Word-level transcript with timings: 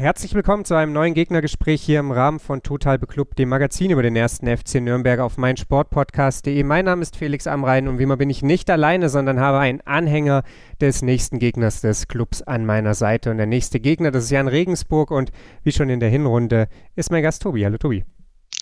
Herzlich 0.00 0.34
willkommen 0.34 0.64
zu 0.64 0.74
einem 0.76 0.94
neuen 0.94 1.12
Gegnergespräch 1.12 1.82
hier 1.82 2.00
im 2.00 2.10
Rahmen 2.10 2.38
von 2.40 2.62
Total 2.62 2.98
Beklubbt, 2.98 3.38
dem 3.38 3.50
Magazin 3.50 3.90
über 3.90 4.02
den 4.02 4.16
ersten 4.16 4.46
FC 4.46 4.76
Nürnberg 4.76 5.20
auf 5.20 5.36
meinsportpodcast.de. 5.36 6.62
Mein 6.62 6.86
Name 6.86 7.02
ist 7.02 7.18
Felix 7.18 7.46
Amrein 7.46 7.86
und 7.86 7.98
wie 7.98 8.04
immer 8.04 8.16
bin 8.16 8.30
ich 8.30 8.42
nicht 8.42 8.70
alleine, 8.70 9.10
sondern 9.10 9.40
habe 9.40 9.58
einen 9.58 9.82
Anhänger 9.82 10.42
des 10.80 11.02
nächsten 11.02 11.38
Gegners 11.38 11.82
des 11.82 12.08
Clubs 12.08 12.40
an 12.40 12.64
meiner 12.64 12.94
Seite. 12.94 13.30
Und 13.30 13.36
der 13.36 13.44
nächste 13.44 13.78
Gegner, 13.78 14.10
das 14.10 14.24
ist 14.24 14.30
Jan 14.30 14.48
Regensburg 14.48 15.10
und 15.10 15.32
wie 15.64 15.72
schon 15.72 15.90
in 15.90 16.00
der 16.00 16.08
Hinrunde 16.08 16.68
ist 16.96 17.12
mein 17.12 17.22
Gast 17.22 17.42
Tobi. 17.42 17.62
Hallo 17.66 17.76
Tobi. 17.76 18.06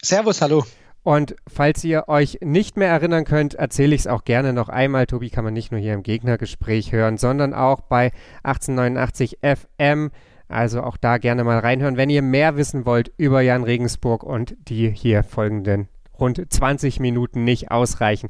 Servus, 0.02 0.42
hallo. 0.42 0.64
Und 1.04 1.36
falls 1.46 1.84
ihr 1.84 2.08
euch 2.08 2.38
nicht 2.42 2.76
mehr 2.76 2.90
erinnern 2.90 3.24
könnt, 3.24 3.54
erzähle 3.54 3.94
ich 3.94 4.00
es 4.00 4.06
auch 4.08 4.24
gerne 4.24 4.52
noch 4.52 4.68
einmal. 4.68 5.06
Tobi 5.06 5.30
kann 5.30 5.44
man 5.44 5.54
nicht 5.54 5.70
nur 5.70 5.80
hier 5.80 5.94
im 5.94 6.02
Gegnergespräch 6.02 6.90
hören, 6.90 7.16
sondern 7.16 7.54
auch 7.54 7.82
bei 7.82 8.10
1889 8.42 9.38
FM 9.40 10.10
also 10.48 10.82
auch 10.82 10.96
da 10.96 11.18
gerne 11.18 11.44
mal 11.44 11.58
reinhören, 11.58 11.96
wenn 11.96 12.10
ihr 12.10 12.22
mehr 12.22 12.56
wissen 12.56 12.86
wollt 12.86 13.12
über 13.16 13.40
Jan 13.40 13.64
Regensburg 13.64 14.22
und 14.22 14.56
die 14.68 14.90
hier 14.90 15.22
folgenden 15.22 15.88
rund 16.18 16.42
20 16.48 17.00
Minuten 17.00 17.44
nicht 17.44 17.70
ausreichen. 17.70 18.28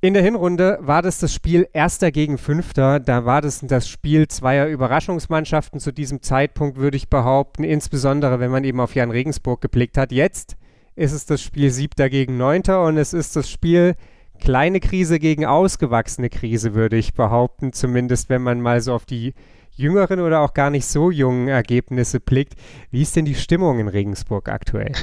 In 0.00 0.12
der 0.12 0.22
Hinrunde 0.22 0.78
war 0.82 1.00
das 1.00 1.18
das 1.18 1.32
Spiel 1.32 1.66
Erster 1.72 2.12
gegen 2.12 2.36
Fünfter. 2.36 3.00
Da 3.00 3.24
war 3.24 3.40
das 3.40 3.60
das 3.60 3.88
Spiel 3.88 4.28
zweier 4.28 4.66
Überraschungsmannschaften 4.66 5.80
zu 5.80 5.92
diesem 5.92 6.20
Zeitpunkt, 6.20 6.76
würde 6.76 6.98
ich 6.98 7.08
behaupten, 7.08 7.64
insbesondere 7.64 8.38
wenn 8.38 8.50
man 8.50 8.64
eben 8.64 8.80
auf 8.80 8.94
Jan 8.94 9.10
Regensburg 9.10 9.62
geblickt 9.62 9.96
hat. 9.96 10.12
Jetzt 10.12 10.56
ist 10.94 11.12
es 11.12 11.24
das 11.24 11.40
Spiel 11.40 11.70
Siebter 11.70 12.10
gegen 12.10 12.36
Neunter 12.36 12.84
und 12.84 12.98
es 12.98 13.14
ist 13.14 13.34
das 13.34 13.48
Spiel 13.50 13.94
kleine 14.38 14.80
Krise 14.80 15.18
gegen 15.18 15.46
ausgewachsene 15.46 16.28
Krise, 16.28 16.74
würde 16.74 16.96
ich 16.96 17.14
behaupten, 17.14 17.72
zumindest 17.72 18.28
wenn 18.28 18.42
man 18.42 18.60
mal 18.60 18.82
so 18.82 18.92
auf 18.92 19.06
die 19.06 19.32
jüngeren 19.76 20.20
oder 20.20 20.40
auch 20.40 20.54
gar 20.54 20.70
nicht 20.70 20.86
so 20.86 21.10
jungen 21.10 21.48
Ergebnisse 21.48 22.20
blickt. 22.20 22.54
Wie 22.90 23.02
ist 23.02 23.16
denn 23.16 23.24
die 23.24 23.34
Stimmung 23.34 23.78
in 23.78 23.88
Regensburg 23.88 24.48
aktuell? 24.48 24.92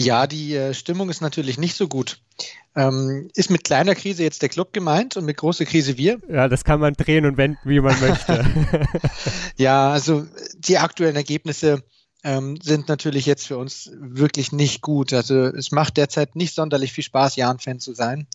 Ja, 0.00 0.28
die 0.28 0.54
äh, 0.54 0.74
Stimmung 0.74 1.10
ist 1.10 1.22
natürlich 1.22 1.58
nicht 1.58 1.74
so 1.74 1.88
gut. 1.88 2.20
Ähm, 2.76 3.28
ist 3.34 3.50
mit 3.50 3.64
kleiner 3.64 3.96
Krise 3.96 4.22
jetzt 4.22 4.42
der 4.42 4.48
Club 4.48 4.72
gemeint 4.72 5.16
und 5.16 5.24
mit 5.24 5.38
großer 5.38 5.64
Krise 5.64 5.98
wir? 5.98 6.20
Ja, 6.28 6.46
das 6.46 6.62
kann 6.62 6.78
man 6.78 6.94
drehen 6.94 7.26
und 7.26 7.36
wenden, 7.36 7.58
wie 7.64 7.80
man 7.80 7.98
möchte. 7.98 8.46
ja, 9.56 9.90
also 9.90 10.24
die 10.56 10.78
aktuellen 10.78 11.16
Ergebnisse 11.16 11.82
ähm, 12.24 12.58
sind 12.60 12.88
natürlich 12.88 13.26
jetzt 13.26 13.46
für 13.46 13.58
uns 13.58 13.90
wirklich 13.94 14.52
nicht 14.52 14.82
gut. 14.82 15.12
Also 15.12 15.44
es 15.46 15.70
macht 15.70 15.96
derzeit 15.96 16.36
nicht 16.36 16.54
sonderlich 16.54 16.92
viel 16.92 17.04
Spaß, 17.04 17.36
Jan-Fan 17.36 17.80
zu 17.80 17.94
sein. 17.94 18.26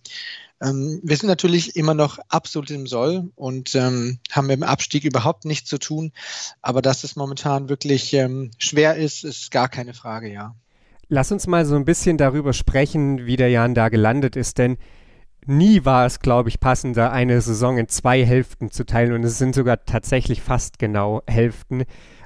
Ähm, 0.62 1.02
wir 1.04 1.18
sind 1.18 1.28
natürlich 1.28 1.76
immer 1.76 1.94
noch 1.94 2.20
absolut 2.30 2.72
im 2.72 2.88
Soll 2.88 3.32
und 3.36 3.76
ähm, 3.76 4.20
haben 4.32 4.48
mit 4.48 4.58
dem 4.58 4.64
Abstieg 4.64 5.04
überhaupt 5.04 5.46
nichts 5.46 5.70
zu 5.70 5.78
tun. 5.78 6.14
Aber 6.62 6.82
dass 6.82 7.04
es 7.04 7.16
momentan 7.16 7.68
wirklich 7.68 8.14
ähm, 8.14 8.52
schwer 8.58 8.96
ist, 8.96 9.26
ist 9.26 9.52
gar 9.52 9.68
keine 9.68 9.94
Frage, 9.94 10.32
ja. 10.32 10.56
Lass 11.10 11.32
uns 11.32 11.48
mal 11.48 11.66
so 11.66 11.76
ein 11.76 11.86
bisschen 11.86 12.18
darüber 12.18 12.54
sprechen, 12.54 13.26
wie 13.26 13.36
der 13.36 13.50
Jan 13.50 13.76
da 13.76 13.90
gelandet 13.90 14.36
ist, 14.36 14.58
denn 14.58 14.78
nie 15.46 15.84
war 15.84 16.06
es, 16.06 16.20
glaube 16.20 16.48
ich, 16.48 16.62
passender, 16.62 17.12
eine 17.12 17.42
Saison 17.42 17.78
in 17.78 17.90
zwei 17.90 18.26
Hälften 18.26 18.72
zu 18.72 18.86
teilen 18.86 19.12
und 19.12 19.24
es 19.24 19.38
sind 19.38 19.54
sogar 19.54 19.86
tatsächlich 19.86 20.42
fast 20.42 20.80
genau 20.80 21.22
Hälften 21.28 21.84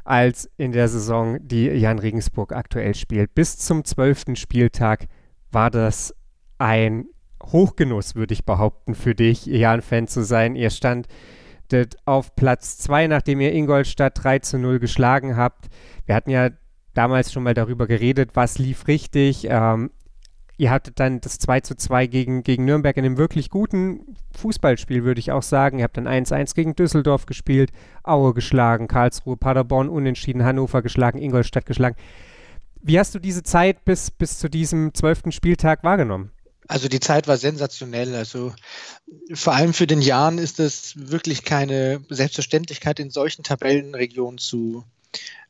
als 0.08 0.50
in 0.58 0.72
der 0.72 0.88
Saison, 0.88 1.38
die 1.42 1.66
Jan 1.66 2.00
Regensburg 2.00 2.54
aktuell 2.54 2.96
spielt. 2.96 3.36
Bis 3.36 3.58
zum 3.58 3.84
zwölften 3.84 4.36
Spieltag 4.36 5.08
war 5.52 5.70
das 5.70 6.16
ein 6.58 7.06
Hochgenuss, 7.44 8.16
würde 8.16 8.34
ich 8.34 8.46
behaupten, 8.46 8.96
für 8.96 9.16
dich, 9.16 9.46
Jan-Fan 9.46 10.08
zu 10.08 10.24
sein. 10.24 10.56
Ihr 10.56 10.70
standet 10.70 11.08
auf 12.06 12.36
Platz 12.36 12.78
2, 12.80 13.08
nachdem 13.08 13.42
ihr 13.42 13.54
Ingolstadt 13.54 14.24
3 14.24 14.40
zu 14.40 14.58
0 14.58 14.80
geschlagen 14.80 15.38
habt. 15.38 15.68
Wir 16.06 16.16
hatten 16.16 16.30
ja 16.30 16.50
damals 16.94 17.32
schon 17.32 17.44
mal 17.44 17.54
darüber 17.54 17.86
geredet, 17.86 18.32
was 18.34 18.58
lief 18.58 18.88
richtig. 18.88 19.48
Ähm, 19.50 19.92
ihr 20.58 20.72
hattet 20.72 21.00
dann 21.00 21.22
das 21.22 21.40
2 21.40 21.62
zu 21.62 21.76
2 21.76 22.08
gegen, 22.08 22.44
gegen 22.44 22.66
Nürnberg 22.66 22.98
in 22.98 23.06
einem 23.06 23.18
wirklich 23.18 23.50
guten 23.50 24.16
Fußballspiel, 24.38 25.04
würde 25.04 25.20
ich 25.20 25.32
auch 25.32 25.44
sagen. 25.44 25.80
Ihr 25.80 25.84
habt 25.84 25.98
dann 25.98 26.08
1-1 26.08 26.56
gegen 26.56 26.76
Düsseldorf 26.76 27.26
gespielt, 27.26 27.72
Aue 28.04 28.34
geschlagen, 28.34 28.88
Karlsruhe, 28.88 29.38
Paderborn 29.38 29.90
unentschieden, 29.90 30.44
Hannover 30.44 30.82
geschlagen, 30.82 31.20
Ingolstadt 31.20 31.66
geschlagen. 31.66 31.96
Wie 32.82 33.00
hast 33.00 33.14
du 33.16 33.20
diese 33.20 33.44
Zeit 33.44 33.86
bis, 33.86 34.12
bis 34.12 34.40
zu 34.40 34.50
diesem 34.50 34.94
zwölften 34.94 35.32
Spieltag 35.32 35.84
wahrgenommen? 35.84 36.32
Also 36.68 36.90
die 36.90 37.00
Zeit 37.00 37.28
war 37.28 37.38
sensationell. 37.38 38.16
Also 38.16 38.54
vor 39.34 39.54
allem 39.54 39.74
für 39.74 39.88
den 39.88 40.02
Jahren 40.02 40.38
ist 40.38 40.60
es 40.60 40.94
wirklich 40.96 41.44
keine 41.44 42.02
Selbstverständlichkeit, 42.10 43.00
in 43.00 43.10
solchen 43.10 43.44
Tabellenregionen 43.44 44.38
zu, 44.38 44.84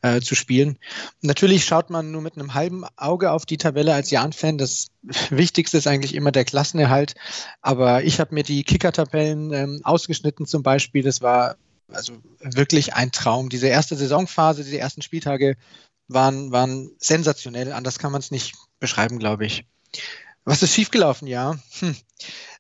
äh, 0.02 0.22
zu 0.22 0.36
spielen. 0.36 0.78
Natürlich 1.22 1.66
schaut 1.66 1.90
man 1.90 2.12
nur 2.12 2.22
mit 2.22 2.36
einem 2.36 2.54
halben 2.54 2.86
Auge 2.96 3.32
auf 3.32 3.46
die 3.46 3.58
Tabelle 3.58 3.94
als 3.94 4.12
Jan-Fan. 4.12 4.58
Das 4.58 4.90
Wichtigste 5.30 5.78
ist 5.78 5.88
eigentlich 5.88 6.16
immer 6.16 6.32
der 6.32 6.46
Klassenerhalt. 6.46 7.16
Aber 7.62 8.04
ich 8.04 8.20
habe 8.20 8.34
mir 8.36 8.44
die 8.44 8.64
Kicker-Tabellen 8.64 9.54
ähm, 9.54 9.82
ausgeschnitten 9.84 10.46
zum 10.46 10.64
Beispiel. 10.64 11.04
Das 11.04 11.22
war 11.22 11.58
also 11.92 12.14
wirklich 12.42 12.94
ein 12.94 13.12
Traum. 13.12 13.50
Diese 13.50 13.68
erste 13.68 13.96
Saisonphase, 13.96 14.64
diese 14.64 14.78
ersten 14.78 15.02
Spieltage 15.02 15.56
waren, 16.08 16.52
waren 16.52 16.92
sensationell. 17.00 17.72
Anders 17.72 18.00
kann 18.00 18.12
man 18.12 18.20
es 18.20 18.32
nicht 18.32 18.56
beschreiben, 18.80 19.20
glaube 19.20 19.46
ich. 19.46 19.66
Was 20.44 20.64
ist 20.64 20.74
schiefgelaufen? 20.74 21.28
Ja, 21.28 21.58
hm. 21.80 21.96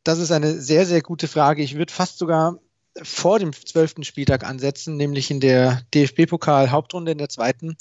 das 0.03 0.19
ist 0.19 0.31
eine 0.31 0.59
sehr, 0.59 0.85
sehr 0.85 1.01
gute 1.01 1.28
Frage. 1.28 1.63
Ich 1.63 1.75
würde 1.75 1.94
fast 1.94 2.18
sogar 2.18 2.59
vor 3.03 3.39
dem 3.39 3.53
zwölften 3.53 4.03
Spieltag 4.03 4.43
ansetzen, 4.43 4.97
nämlich 4.97 5.31
in 5.31 5.39
der 5.39 5.81
DFB-Pokal-Hauptrunde 5.93 7.11
in 7.11 7.17
der 7.17 7.29
zweiten. 7.29 7.77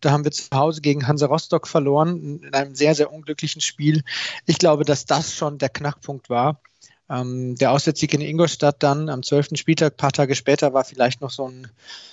Da 0.00 0.10
haben 0.10 0.24
wir 0.24 0.30
zu 0.30 0.48
Hause 0.52 0.80
gegen 0.80 1.06
Hansa 1.06 1.26
Rostock 1.26 1.66
verloren, 1.66 2.40
in 2.42 2.54
einem 2.54 2.74
sehr, 2.74 2.94
sehr 2.94 3.12
unglücklichen 3.12 3.60
Spiel. 3.60 4.02
Ich 4.46 4.58
glaube, 4.58 4.84
dass 4.84 5.06
das 5.06 5.34
schon 5.34 5.58
der 5.58 5.68
Knackpunkt 5.68 6.30
war. 6.30 6.60
Ähm, 7.08 7.56
der 7.56 7.72
Auswärtssieg 7.72 8.14
in 8.14 8.20
Ingolstadt 8.20 8.82
dann 8.82 9.08
am 9.08 9.22
zwölften 9.22 9.56
Spieltag, 9.56 9.96
paar 9.96 10.12
Tage 10.12 10.34
später, 10.34 10.72
war 10.72 10.84
vielleicht 10.84 11.20
noch 11.20 11.30
so, 11.30 11.48
ein, 11.48 11.66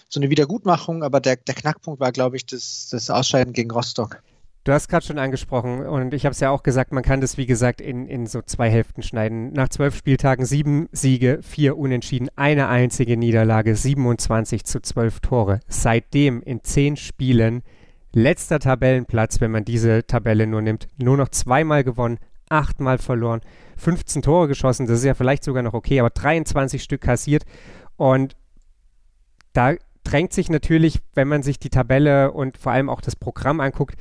so 0.09 0.19
eine 0.19 0.29
Wiedergutmachung, 0.29 1.03
aber 1.03 1.19
der, 1.19 1.35
der 1.35 1.55
Knackpunkt 1.55 1.99
war, 1.99 2.11
glaube 2.11 2.35
ich, 2.35 2.45
das, 2.45 2.89
das 2.89 3.09
Ausscheiden 3.09 3.53
gegen 3.53 3.71
Rostock. 3.71 4.21
Du 4.67 4.73
hast 4.73 4.89
gerade 4.89 5.05
schon 5.05 5.17
angesprochen 5.17 5.85
und 5.85 6.13
ich 6.13 6.25
habe 6.25 6.33
es 6.33 6.41
ja 6.41 6.49
auch 6.49 6.61
gesagt, 6.61 6.91
man 6.91 7.01
kann 7.01 7.21
das 7.21 7.37
wie 7.37 7.45
gesagt 7.45 7.79
in, 7.79 8.05
in 8.05 8.27
so 8.27 8.41
zwei 8.41 8.69
Hälften 8.69 9.01
schneiden. 9.01 9.53
Nach 9.53 9.69
zwölf 9.69 9.95
Spieltagen 9.95 10.45
sieben 10.45 10.89
Siege, 10.91 11.39
vier 11.41 11.77
Unentschieden, 11.77 12.27
eine 12.35 12.67
einzige 12.67 13.15
Niederlage, 13.15 13.77
27 13.77 14.65
zu 14.65 14.81
zwölf 14.81 15.21
Tore. 15.21 15.61
Seitdem 15.69 16.41
in 16.41 16.65
zehn 16.65 16.97
Spielen 16.97 17.63
letzter 18.11 18.59
Tabellenplatz, 18.59 19.39
wenn 19.39 19.51
man 19.51 19.63
diese 19.63 20.05
Tabelle 20.05 20.47
nur 20.47 20.61
nimmt, 20.61 20.89
nur 20.97 21.15
noch 21.15 21.29
zweimal 21.29 21.85
gewonnen, 21.85 22.19
achtmal 22.49 22.97
verloren, 22.97 23.39
15 23.77 24.21
Tore 24.21 24.49
geschossen, 24.49 24.85
das 24.85 24.99
ist 24.99 25.05
ja 25.05 25.13
vielleicht 25.13 25.45
sogar 25.45 25.63
noch 25.63 25.75
okay, 25.75 26.01
aber 26.01 26.09
23 26.09 26.83
Stück 26.83 26.99
kassiert 26.99 27.45
und 27.95 28.35
da 29.53 29.75
drängt 30.03 30.33
sich 30.33 30.49
natürlich, 30.49 30.99
wenn 31.13 31.29
man 31.29 31.41
sich 31.41 31.57
die 31.57 31.69
Tabelle 31.69 32.33
und 32.33 32.57
vor 32.57 32.73
allem 32.73 32.89
auch 32.89 32.99
das 32.99 33.15
Programm 33.15 33.61
anguckt, 33.61 33.95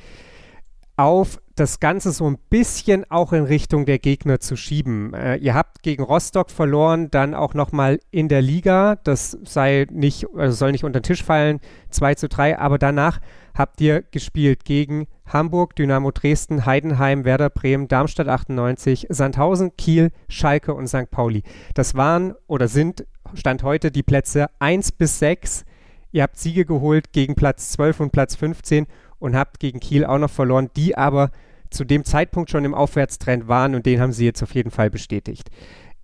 auf, 0.97 1.39
das 1.55 1.79
Ganze 1.79 2.11
so 2.11 2.29
ein 2.29 2.37
bisschen 2.49 3.09
auch 3.09 3.33
in 3.33 3.43
Richtung 3.43 3.85
der 3.85 3.99
Gegner 3.99 4.39
zu 4.39 4.55
schieben. 4.55 5.13
Äh, 5.13 5.37
ihr 5.37 5.53
habt 5.53 5.81
gegen 5.81 6.03
Rostock 6.03 6.51
verloren, 6.51 7.09
dann 7.09 7.33
auch 7.33 7.53
nochmal 7.53 7.99
in 8.11 8.27
der 8.27 8.41
Liga. 8.41 8.95
Das 9.03 9.37
sei 9.43 9.87
nicht, 9.91 10.27
also 10.35 10.55
soll 10.55 10.71
nicht 10.71 10.83
unter 10.83 10.99
den 10.99 11.03
Tisch 11.03 11.23
fallen, 11.23 11.59
2 11.89 12.15
zu 12.15 12.29
3, 12.29 12.59
aber 12.59 12.77
danach 12.77 13.19
habt 13.55 13.81
ihr 13.81 14.01
gespielt 14.01 14.65
gegen 14.65 15.07
Hamburg, 15.25 15.75
Dynamo 15.75 16.11
Dresden, 16.11 16.65
Heidenheim, 16.65 17.25
Werder 17.25 17.49
Bremen, 17.49 17.87
Darmstadt 17.87 18.27
98, 18.27 19.07
Sandhausen, 19.09 19.75
Kiel, 19.77 20.11
Schalke 20.29 20.73
und 20.73 20.87
St. 20.87 21.09
Pauli. 21.09 21.43
Das 21.73 21.95
waren 21.95 22.33
oder 22.47 22.67
sind, 22.67 23.05
Stand 23.33 23.63
heute, 23.63 23.91
die 23.91 24.03
Plätze 24.03 24.47
1 24.59 24.93
bis 24.93 25.19
6. 25.19 25.65
Ihr 26.11 26.23
habt 26.23 26.37
Siege 26.37 26.65
geholt 26.65 27.11
gegen 27.11 27.35
Platz 27.35 27.71
12 27.71 27.99
und 27.99 28.11
Platz 28.11 28.35
15 28.35 28.87
und 29.19 29.35
habt 29.35 29.59
gegen 29.59 29.79
Kiel 29.79 30.05
auch 30.05 30.17
noch 30.17 30.29
verloren, 30.29 30.69
die 30.75 30.97
aber 30.97 31.31
zu 31.69 31.83
dem 31.83 32.05
Zeitpunkt 32.05 32.49
schon 32.49 32.65
im 32.65 32.73
Aufwärtstrend 32.73 33.47
waren 33.47 33.75
und 33.75 33.85
den 33.85 33.99
haben 33.99 34.13
sie 34.13 34.25
jetzt 34.25 34.41
auf 34.41 34.53
jeden 34.55 34.71
Fall 34.71 34.89
bestätigt. 34.89 35.49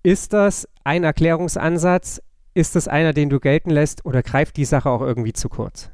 Ist 0.01 0.33
das 0.33 0.67
ein 0.83 1.03
Erklärungsansatz? 1.03 2.21
Ist 2.53 2.75
das 2.75 2.87
einer, 2.87 3.13
den 3.13 3.29
du 3.29 3.39
gelten 3.39 3.69
lässt 3.69 4.05
oder 4.05 4.21
greift 4.21 4.57
die 4.57 4.65
Sache 4.65 4.89
auch 4.89 5.01
irgendwie 5.01 5.33
zu 5.33 5.49
kurz? 5.49 5.89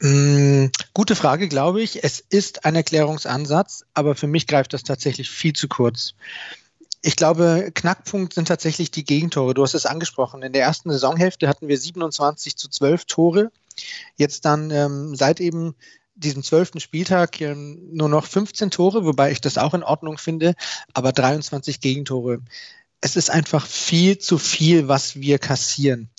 Mm, 0.00 0.66
gute 0.94 1.16
Frage, 1.16 1.48
glaube 1.48 1.82
ich. 1.82 2.04
Es 2.04 2.20
ist 2.20 2.64
ein 2.64 2.76
Erklärungsansatz, 2.76 3.84
aber 3.94 4.14
für 4.14 4.26
mich 4.26 4.46
greift 4.46 4.72
das 4.72 4.82
tatsächlich 4.82 5.30
viel 5.30 5.54
zu 5.54 5.68
kurz. 5.68 6.14
Ich 7.02 7.16
glaube, 7.16 7.70
Knackpunkt 7.74 8.34
sind 8.34 8.48
tatsächlich 8.48 8.90
die 8.90 9.04
Gegentore. 9.04 9.54
Du 9.54 9.62
hast 9.62 9.74
es 9.74 9.86
angesprochen. 9.86 10.42
In 10.42 10.52
der 10.52 10.62
ersten 10.62 10.90
Saisonhälfte 10.90 11.48
hatten 11.48 11.66
wir 11.68 11.78
27 11.78 12.56
zu 12.56 12.68
12 12.68 13.06
Tore 13.06 13.50
Jetzt 14.16 14.44
dann 14.44 14.70
ähm, 14.70 15.14
seit 15.14 15.40
eben 15.40 15.74
diesem 16.20 16.42
zwölften 16.42 16.80
Spieltag 16.80 17.40
nur 17.40 18.08
noch 18.08 18.26
15 18.26 18.70
Tore, 18.70 19.04
wobei 19.04 19.32
ich 19.32 19.40
das 19.40 19.58
auch 19.58 19.74
in 19.74 19.82
Ordnung 19.82 20.18
finde, 20.18 20.54
aber 20.92 21.12
23 21.12 21.80
Gegentore. 21.80 22.40
Es 23.00 23.16
ist 23.16 23.30
einfach 23.30 23.66
viel 23.66 24.18
zu 24.18 24.38
viel, 24.38 24.88
was 24.88 25.16
wir 25.16 25.38
kassieren 25.38 26.10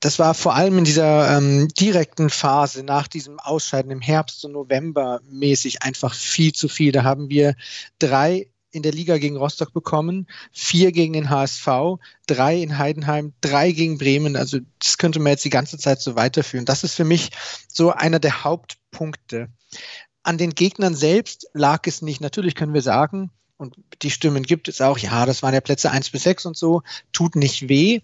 das 0.00 0.18
war 0.18 0.32
vor 0.34 0.54
allem 0.54 0.78
in 0.78 0.84
dieser 0.84 1.36
ähm, 1.36 1.68
direkten 1.68 2.30
Phase 2.30 2.82
nach 2.82 3.06
diesem 3.06 3.38
Ausscheiden 3.38 3.90
im 3.90 4.00
Herbst 4.00 4.44
und 4.44 4.52
November 4.52 5.20
mäßig 5.30 5.82
einfach 5.82 6.14
viel 6.14 6.52
zu 6.52 6.68
viel. 6.68 6.90
Da 6.90 7.04
haben 7.04 7.28
wir 7.28 7.54
drei 7.98 8.48
in 8.72 8.82
der 8.82 8.92
Liga 8.92 9.18
gegen 9.18 9.36
Rostock 9.36 9.72
bekommen, 9.72 10.26
vier 10.52 10.92
gegen 10.92 11.12
den 11.12 11.30
HSV, 11.30 11.98
drei 12.26 12.60
in 12.60 12.78
Heidenheim, 12.78 13.32
drei 13.40 13.72
gegen 13.72 13.98
Bremen. 13.98 14.36
Also 14.36 14.58
das 14.78 14.98
könnte 14.98 15.18
man 15.18 15.32
jetzt 15.32 15.44
die 15.44 15.50
ganze 15.50 15.78
Zeit 15.78 16.00
so 16.00 16.16
weiterführen. 16.16 16.66
Das 16.66 16.84
ist 16.84 16.94
für 16.94 17.04
mich 17.04 17.30
so 17.68 17.90
einer 17.90 18.18
der 18.18 18.44
Hauptpunkte. 18.44 19.48
An 20.22 20.38
den 20.38 20.54
Gegnern 20.54 20.94
selbst 20.94 21.48
lag 21.54 21.86
es 21.86 22.02
nicht. 22.02 22.20
Natürlich 22.20 22.54
können 22.54 22.74
wir 22.74 22.82
sagen, 22.82 23.30
und 23.56 23.74
die 24.02 24.10
Stimmen 24.10 24.42
gibt 24.42 24.68
es 24.68 24.80
auch, 24.80 24.98
ja, 24.98 25.26
das 25.26 25.42
waren 25.42 25.54
ja 25.54 25.60
Plätze 25.60 25.90
eins 25.90 26.10
bis 26.10 26.22
sechs 26.22 26.46
und 26.46 26.56
so, 26.56 26.82
tut 27.12 27.36
nicht 27.36 27.68
weh 27.68 28.00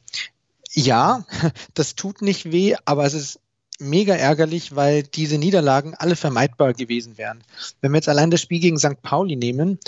ja, 0.77 1.25
das 1.75 1.97
tut 1.97 2.23
nicht 2.23 2.53
weh, 2.53 2.77
aber 2.85 3.05
es 3.05 3.15
ist 3.15 3.41
mega 3.79 4.15
ärgerlich, 4.15 4.75
weil 4.77 5.03
diese 5.03 5.39
Niederlagen 5.39 5.95
alle 5.95 6.17
vermeidbar 6.17 6.73
gewesen 6.73 7.19
wären. 7.19 7.43
Wenn 7.81 7.93
wir 7.93 7.99
jetzt 7.99 8.09
allein 8.09 8.31
das 8.31 8.41
Spiel 8.41 8.61
gegen 8.61 8.79
St. 8.79 9.03
Pauli 9.03 9.37
nehmen, 9.37 9.79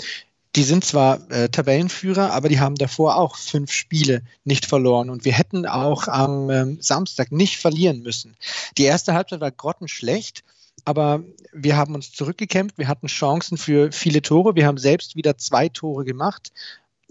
die 0.55 0.63
sind 0.63 0.83
zwar 0.83 1.29
äh, 1.31 1.49
Tabellenführer, 1.49 2.33
aber 2.33 2.49
die 2.49 2.59
haben 2.59 2.75
davor 2.75 3.17
auch 3.17 3.35
fünf 3.35 3.71
Spiele 3.71 4.23
nicht 4.43 4.65
verloren 4.65 5.09
und 5.09 5.23
wir 5.25 5.33
hätten 5.33 5.65
auch 5.65 6.07
am 6.07 6.49
ähm, 6.49 6.77
Samstag 6.81 7.31
nicht 7.31 7.57
verlieren 7.57 8.01
müssen. 8.01 8.35
Die 8.77 8.83
erste 8.83 9.13
Halbzeit 9.13 9.41
war 9.41 9.51
grottenschlecht, 9.51 10.43
aber 10.85 11.23
wir 11.53 11.77
haben 11.77 11.93
uns 11.93 12.11
zurückgekämpft, 12.11 12.77
wir 12.77 12.87
hatten 12.87 13.07
Chancen 13.07 13.57
für 13.57 13.91
viele 13.91 14.21
Tore, 14.21 14.55
wir 14.55 14.65
haben 14.65 14.77
selbst 14.77 15.15
wieder 15.15 15.37
zwei 15.37 15.69
Tore 15.69 16.03
gemacht, 16.03 16.51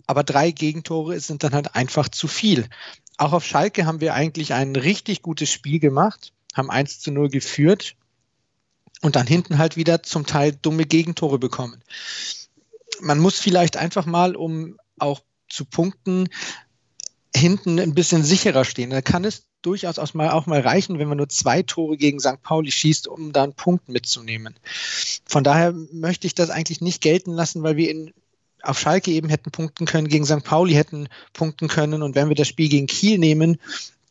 aber 0.06 0.24
drei 0.24 0.50
Gegentore 0.50 1.20
sind 1.20 1.44
dann 1.44 1.52
halt 1.52 1.74
einfach 1.76 2.08
zu 2.08 2.26
viel. 2.26 2.66
Auch 3.18 3.32
auf 3.32 3.44
Schalke 3.44 3.86
haben 3.86 4.00
wir 4.00 4.14
eigentlich 4.14 4.52
ein 4.52 4.74
richtig 4.74 5.22
gutes 5.22 5.50
Spiel 5.50 5.78
gemacht, 5.78 6.32
haben 6.54 6.70
1 6.70 7.00
zu 7.00 7.12
0 7.12 7.28
geführt 7.28 7.94
und 9.02 9.16
dann 9.16 9.26
hinten 9.26 9.58
halt 9.58 9.76
wieder 9.76 10.02
zum 10.02 10.26
Teil 10.26 10.52
dumme 10.52 10.84
Gegentore 10.84 11.38
bekommen. 11.38 11.82
Man 13.00 13.18
muss 13.18 13.38
vielleicht 13.38 13.76
einfach 13.76 14.06
mal, 14.06 14.36
um 14.36 14.76
auch 14.98 15.22
zu 15.48 15.64
punkten, 15.64 16.28
hinten 17.34 17.78
ein 17.78 17.94
bisschen 17.94 18.24
sicherer 18.24 18.64
stehen. 18.64 18.90
Da 18.90 19.02
kann 19.02 19.24
es 19.24 19.44
durchaus 19.62 19.98
auch 19.98 20.14
mal, 20.14 20.30
auch 20.30 20.46
mal 20.46 20.60
reichen, 20.60 20.98
wenn 20.98 21.08
man 21.08 21.18
nur 21.18 21.28
zwei 21.28 21.62
Tore 21.62 21.96
gegen 21.96 22.20
St. 22.20 22.42
Pauli 22.42 22.70
schießt, 22.70 23.08
um 23.08 23.32
da 23.32 23.44
einen 23.44 23.54
Punkt 23.54 23.88
mitzunehmen. 23.88 24.54
Von 25.26 25.44
daher 25.44 25.72
möchte 25.92 26.26
ich 26.26 26.34
das 26.34 26.50
eigentlich 26.50 26.80
nicht 26.80 27.00
gelten 27.00 27.32
lassen, 27.32 27.62
weil 27.62 27.76
wir 27.76 27.90
in 27.90 28.12
auf 28.62 28.78
Schalke 28.78 29.12
eben 29.12 29.28
hätten 29.28 29.52
punkten 29.52 29.86
können, 29.86 30.08
gegen 30.08 30.26
St. 30.26 30.42
Pauli 30.42 30.74
hätten 30.74 31.08
punkten 31.32 31.68
können. 31.68 32.02
Und 32.02 32.16
wenn 32.16 32.28
wir 32.28 32.34
das 32.34 32.48
Spiel 32.48 32.68
gegen 32.68 32.88
Kiel 32.88 33.18
nehmen, 33.18 33.58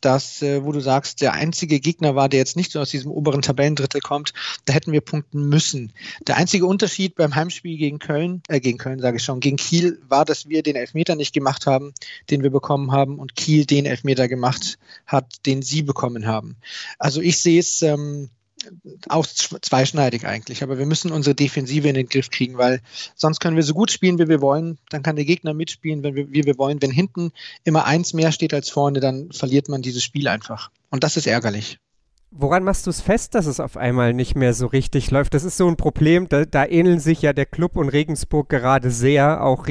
das, 0.00 0.42
äh, 0.42 0.64
wo 0.64 0.72
du 0.72 0.80
sagst, 0.80 1.20
der 1.20 1.32
einzige 1.32 1.80
Gegner 1.80 2.14
war, 2.14 2.28
der 2.28 2.38
jetzt 2.38 2.56
nicht 2.56 2.72
so 2.72 2.80
aus 2.80 2.90
diesem 2.90 3.10
oberen 3.10 3.42
Tabellendrittel 3.42 4.00
kommt, 4.00 4.32
da 4.64 4.72
hätten 4.72 4.92
wir 4.92 5.00
punkten 5.00 5.48
müssen. 5.48 5.92
Der 6.26 6.36
einzige 6.36 6.66
Unterschied 6.66 7.14
beim 7.16 7.34
Heimspiel 7.34 7.76
gegen 7.76 7.98
Köln, 7.98 8.42
äh, 8.48 8.60
gegen 8.60 8.78
Köln 8.78 9.00
sage 9.00 9.16
ich 9.16 9.24
schon, 9.24 9.40
gegen 9.40 9.56
Kiel 9.56 10.00
war, 10.08 10.24
dass 10.24 10.48
wir 10.48 10.62
den 10.62 10.76
Elfmeter 10.76 11.14
nicht 11.14 11.32
gemacht 11.32 11.66
haben, 11.66 11.92
den 12.30 12.42
wir 12.42 12.50
bekommen 12.50 12.92
haben, 12.92 13.18
und 13.18 13.36
Kiel 13.36 13.66
den 13.66 13.86
Elfmeter 13.86 14.28
gemacht 14.28 14.78
hat, 15.06 15.46
den 15.46 15.62
sie 15.62 15.82
bekommen 15.82 16.26
haben. 16.26 16.56
Also 16.98 17.20
ich 17.20 17.40
sehe 17.40 17.60
es 17.60 17.82
ähm, 17.82 18.30
auch 19.08 19.26
zweischneidig 19.26 20.26
eigentlich. 20.26 20.62
Aber 20.62 20.78
wir 20.78 20.86
müssen 20.86 21.12
unsere 21.12 21.34
Defensive 21.34 21.88
in 21.88 21.94
den 21.94 22.08
Griff 22.08 22.30
kriegen, 22.30 22.58
weil 22.58 22.80
sonst 23.14 23.40
können 23.40 23.56
wir 23.56 23.62
so 23.62 23.74
gut 23.74 23.90
spielen, 23.90 24.18
wie 24.18 24.28
wir 24.28 24.40
wollen. 24.40 24.78
Dann 24.90 25.02
kann 25.02 25.16
der 25.16 25.24
Gegner 25.24 25.54
mitspielen, 25.54 26.02
wenn 26.02 26.14
wir, 26.14 26.30
wie 26.30 26.44
wir 26.44 26.58
wollen. 26.58 26.80
Wenn 26.82 26.90
hinten 26.90 27.32
immer 27.64 27.84
eins 27.84 28.14
mehr 28.14 28.32
steht 28.32 28.54
als 28.54 28.70
vorne, 28.70 29.00
dann 29.00 29.30
verliert 29.32 29.68
man 29.68 29.82
dieses 29.82 30.02
Spiel 30.02 30.28
einfach. 30.28 30.70
Und 30.90 31.04
das 31.04 31.16
ist 31.16 31.26
ärgerlich. 31.26 31.78
Woran 32.30 32.62
machst 32.62 32.86
du 32.86 32.90
es 32.90 33.00
fest, 33.00 33.34
dass 33.34 33.46
es 33.46 33.58
auf 33.58 33.78
einmal 33.78 34.12
nicht 34.12 34.34
mehr 34.34 34.52
so 34.52 34.66
richtig 34.66 35.10
läuft? 35.10 35.32
Das 35.32 35.44
ist 35.44 35.56
so 35.56 35.66
ein 35.66 35.76
Problem, 35.76 36.28
da, 36.28 36.44
da 36.44 36.66
ähneln 36.66 37.00
sich 37.00 37.22
ja 37.22 37.32
der 37.32 37.46
Club 37.46 37.76
und 37.76 37.88
Regensburg 37.88 38.50
gerade 38.50 38.90
sehr. 38.90 39.42
Auch 39.42 39.66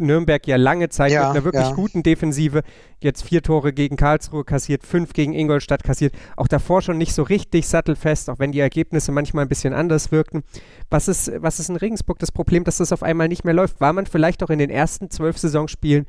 Nürnberg 0.00 0.46
ja 0.46 0.56
lange 0.56 0.88
Zeit 0.88 1.12
ja, 1.12 1.20
mit 1.20 1.30
einer 1.30 1.44
wirklich 1.44 1.66
ja. 1.66 1.74
guten 1.74 2.02
Defensive. 2.02 2.62
Jetzt 3.00 3.22
vier 3.22 3.42
Tore 3.42 3.72
gegen 3.72 3.96
Karlsruhe 3.96 4.44
kassiert, 4.44 4.84
fünf 4.84 5.12
gegen 5.12 5.32
Ingolstadt 5.32 5.84
kassiert. 5.84 6.14
Auch 6.36 6.48
davor 6.48 6.82
schon 6.82 6.98
nicht 6.98 7.14
so 7.14 7.22
richtig 7.22 7.68
sattelfest, 7.68 8.30
auch 8.30 8.38
wenn 8.38 8.52
die 8.52 8.60
Ergebnisse 8.60 9.12
manchmal 9.12 9.44
ein 9.44 9.48
bisschen 9.48 9.72
anders 9.72 10.12
wirkten. 10.12 10.42
Was 10.90 11.08
ist, 11.08 11.30
was 11.36 11.60
ist 11.60 11.68
in 11.68 11.76
Regensburg 11.76 12.18
das 12.18 12.32
Problem, 12.32 12.64
dass 12.64 12.78
das 12.78 12.92
auf 12.92 13.02
einmal 13.02 13.28
nicht 13.28 13.44
mehr 13.44 13.54
läuft? 13.54 13.80
War 13.80 13.92
man 13.92 14.06
vielleicht 14.06 14.42
auch 14.42 14.50
in 14.50 14.58
den 14.58 14.70
ersten 14.70 15.10
zwölf 15.10 15.38
Saisonspielen 15.38 16.06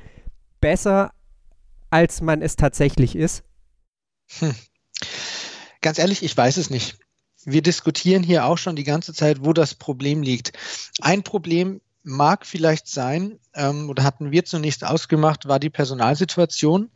besser, 0.60 1.12
als 1.90 2.22
man 2.22 2.42
es 2.42 2.56
tatsächlich 2.56 3.16
ist? 3.16 3.44
Hm. 4.40 4.56
Ganz 5.82 5.98
ehrlich, 5.98 6.24
ich 6.24 6.36
weiß 6.36 6.58
es 6.58 6.70
nicht. 6.70 6.98
Wir 7.44 7.62
diskutieren 7.64 8.22
hier 8.22 8.46
auch 8.46 8.58
schon 8.58 8.76
die 8.76 8.84
ganze 8.84 9.14
Zeit, 9.14 9.44
wo 9.44 9.52
das 9.52 9.74
Problem 9.74 10.22
liegt. 10.22 10.54
Ein 11.02 11.24
Problem 11.24 11.82
mag 12.03 12.45
vielleicht 12.45 12.88
sein, 12.88 13.39
ähm, 13.53 13.89
oder 13.89 14.03
hatten 14.03 14.31
wir 14.31 14.45
zunächst 14.45 14.83
ausgemacht, 14.83 15.48
war 15.48 15.59
die 15.59 15.69
Personalsituation. 15.69 16.89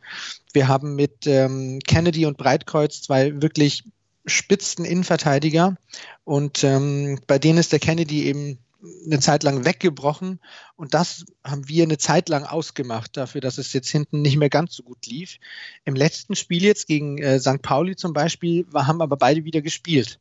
Wir 0.52 0.68
haben 0.68 0.94
mit 0.94 1.26
ähm, 1.26 1.78
Kennedy 1.86 2.26
und 2.26 2.38
Breitkreuz 2.38 3.02
zwei 3.02 3.40
wirklich 3.40 3.84
spitzen 4.24 4.84
Innenverteidiger 4.84 5.76
und 6.24 6.64
ähm, 6.64 7.20
bei 7.26 7.38
denen 7.38 7.58
ist 7.58 7.72
der 7.72 7.78
Kennedy 7.78 8.24
eben 8.24 8.58
eine 9.04 9.20
Zeit 9.20 9.42
lang 9.42 9.64
weggebrochen 9.64 10.40
und 10.76 10.94
das 10.94 11.24
haben 11.44 11.68
wir 11.68 11.84
eine 11.84 11.98
Zeit 11.98 12.28
lang 12.28 12.44
ausgemacht 12.44 13.16
dafür, 13.16 13.40
dass 13.40 13.58
es 13.58 13.72
jetzt 13.72 13.88
hinten 13.88 14.22
nicht 14.22 14.36
mehr 14.36 14.50
ganz 14.50 14.74
so 14.74 14.82
gut 14.82 15.06
lief. 15.06 15.38
Im 15.84 15.94
letzten 15.94 16.34
Spiel 16.34 16.62
jetzt 16.62 16.86
gegen 16.86 17.18
äh, 17.18 17.38
St. 17.38 17.62
Pauli 17.62 17.96
zum 17.96 18.12
Beispiel 18.12 18.66
war, 18.70 18.86
haben 18.86 19.00
aber 19.00 19.16
beide 19.16 19.44
wieder 19.44 19.62
gespielt. 19.62 20.18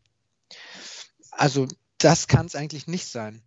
Also 1.31 1.67
das 1.97 2.27
kann 2.27 2.45
es 2.45 2.55
eigentlich 2.55 2.87
nicht 2.87 3.07
sein 3.07 3.41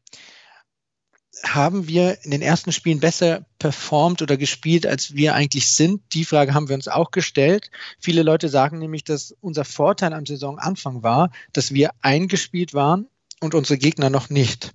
haben 1.44 1.86
wir 1.86 2.18
in 2.24 2.30
den 2.30 2.42
ersten 2.42 2.72
Spielen 2.72 3.00
besser 3.00 3.46
performt 3.58 4.22
oder 4.22 4.36
gespielt, 4.36 4.86
als 4.86 5.14
wir 5.14 5.34
eigentlich 5.34 5.68
sind? 5.68 6.02
Die 6.12 6.24
Frage 6.24 6.54
haben 6.54 6.68
wir 6.68 6.74
uns 6.74 6.88
auch 6.88 7.10
gestellt. 7.10 7.70
Viele 8.00 8.22
Leute 8.22 8.48
sagen 8.48 8.78
nämlich, 8.78 9.04
dass 9.04 9.34
unser 9.40 9.64
Vorteil 9.64 10.12
am 10.12 10.26
Saisonanfang 10.26 11.02
war, 11.02 11.30
dass 11.52 11.72
wir 11.72 11.90
eingespielt 12.02 12.74
waren 12.74 13.06
und 13.40 13.54
unsere 13.54 13.78
Gegner 13.78 14.10
noch 14.10 14.30
nicht. 14.30 14.72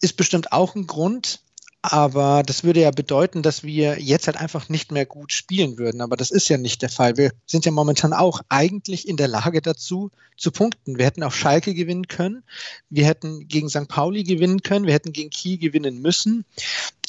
Ist 0.00 0.16
bestimmt 0.16 0.52
auch 0.52 0.74
ein 0.74 0.86
Grund, 0.86 1.40
aber 1.90 2.42
das 2.42 2.64
würde 2.64 2.80
ja 2.80 2.90
bedeuten, 2.90 3.42
dass 3.42 3.62
wir 3.62 3.98
jetzt 3.98 4.26
halt 4.26 4.36
einfach 4.36 4.68
nicht 4.68 4.92
mehr 4.92 5.06
gut 5.06 5.32
spielen 5.32 5.78
würden. 5.78 6.02
Aber 6.02 6.18
das 6.18 6.30
ist 6.30 6.50
ja 6.50 6.58
nicht 6.58 6.82
der 6.82 6.90
Fall. 6.90 7.16
Wir 7.16 7.32
sind 7.46 7.64
ja 7.64 7.72
momentan 7.72 8.12
auch 8.12 8.42
eigentlich 8.50 9.08
in 9.08 9.16
der 9.16 9.28
Lage 9.28 9.62
dazu, 9.62 10.10
zu 10.36 10.50
punkten. 10.50 10.98
Wir 10.98 11.06
hätten 11.06 11.22
auch 11.22 11.32
Schalke 11.32 11.72
gewinnen 11.72 12.06
können. 12.06 12.42
Wir 12.90 13.06
hätten 13.06 13.48
gegen 13.48 13.70
St. 13.70 13.88
Pauli 13.88 14.22
gewinnen 14.22 14.62
können. 14.62 14.86
Wir 14.86 14.92
hätten 14.92 15.14
gegen 15.14 15.30
Kiel 15.30 15.56
gewinnen 15.56 16.02
müssen. 16.02 16.44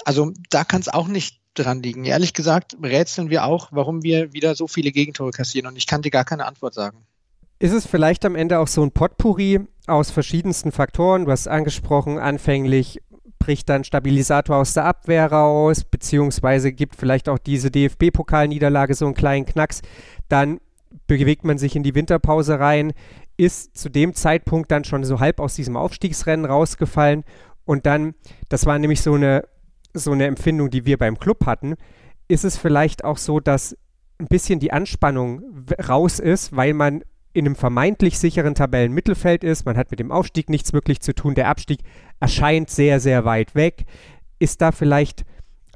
Also 0.06 0.32
da 0.50 0.64
kann 0.64 0.80
es 0.80 0.88
auch 0.88 1.10
nicht 1.10 1.42
dran 1.56 1.84
liegen. 1.84 2.06
Ehrlich 2.06 2.34
gesagt 2.34 2.78
rätseln 2.82 3.30
wir 3.30 3.44
auch, 3.44 3.68
warum 3.72 4.02
wir 4.02 4.32
wieder 4.32 4.56
so 4.56 4.70
viele 4.70 4.94
Gegentore 4.94 5.32
kassieren. 5.32 5.68
Und 5.68 5.76
ich 5.76 5.88
kann 5.88 6.04
dir 6.04 6.12
gar 6.12 6.24
keine 6.24 6.46
Antwort 6.46 6.74
sagen. 6.74 7.00
Ist 7.60 7.74
es 7.74 7.86
vielleicht 7.86 8.24
am 8.24 8.38
Ende 8.38 8.60
auch 8.60 8.70
so 8.70 8.82
ein 8.82 8.92
Potpourri 8.92 9.60
aus 9.88 10.10
verschiedensten 10.10 10.72
Faktoren? 10.72 11.26
Du 11.26 11.32
hast 11.32 11.50
angesprochen, 11.50 12.18
anfänglich 12.18 13.02
bricht 13.50 13.68
dann 13.68 13.84
Stabilisator 13.84 14.58
aus 14.58 14.76
der 14.76 14.86
Abwehr 14.86 15.32
raus, 15.32 15.84
beziehungsweise 15.84 16.72
gibt 16.72 16.96
vielleicht 16.96 17.28
auch 17.28 17.40
diese 17.40 17.72
DFB-Pokalniederlage 17.72 18.94
so 18.94 19.06
einen 19.06 19.16
kleinen 19.16 19.48
Knacks. 19.48 19.82
Dann 20.28 20.60
bewegt 21.08 21.46
man 21.46 21.58
sich 21.58 21.76
in 21.76 21.82
die 21.82 21.96
Winterpause 21.96 22.60
rein, 22.60 22.94
ist 23.38 23.76
zu 23.76 23.90
dem 23.90 24.14
Zeitpunkt 24.14 24.70
dann 24.70 24.84
schon 24.84 25.04
so 25.04 25.20
halb 25.20 25.40
aus 25.40 25.56
diesem 25.56 25.78
Aufstiegsrennen 25.78 26.46
rausgefallen. 26.46 27.24
Und 27.66 27.88
dann, 27.88 28.14
das 28.50 28.68
war 28.68 28.78
nämlich 28.78 29.02
so 29.02 29.16
eine, 29.16 29.46
so 29.96 30.12
eine 30.12 30.28
Empfindung, 30.28 30.70
die 30.70 30.86
wir 30.86 31.00
beim 31.00 31.18
Club 31.18 31.48
hatten, 31.48 31.74
ist 32.28 32.46
es 32.46 32.56
vielleicht 32.56 33.04
auch 33.04 33.18
so, 33.18 33.40
dass 33.40 33.76
ein 34.20 34.28
bisschen 34.28 34.60
die 34.60 34.72
Anspannung 34.72 35.66
raus 35.88 36.20
ist, 36.20 36.56
weil 36.56 36.76
man 36.76 37.02
in 37.34 37.46
einem 37.46 37.56
vermeintlich 37.56 38.18
sicheren 38.18 38.56
Tabellenmittelfeld 38.56 39.44
ist. 39.44 39.66
Man 39.66 39.78
hat 39.78 39.92
mit 39.92 40.00
dem 40.00 40.12
Aufstieg 40.12 40.50
nichts 40.50 40.74
wirklich 40.74 41.00
zu 41.02 41.14
tun. 41.14 41.36
Der 41.36 41.48
Abstieg 41.48 41.82
erscheint 42.20 42.70
sehr, 42.70 43.00
sehr 43.00 43.26
weit 43.26 43.56
weg. 43.56 43.86
Ist 44.40 44.62
da 44.62 44.72
vielleicht 44.72 45.26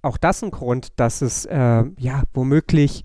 auch 0.01 0.17
das 0.17 0.43
ein 0.43 0.51
Grund, 0.51 0.99
dass 0.99 1.21
es 1.21 1.45
äh, 1.45 1.83
ja 1.97 2.23
womöglich 2.33 3.03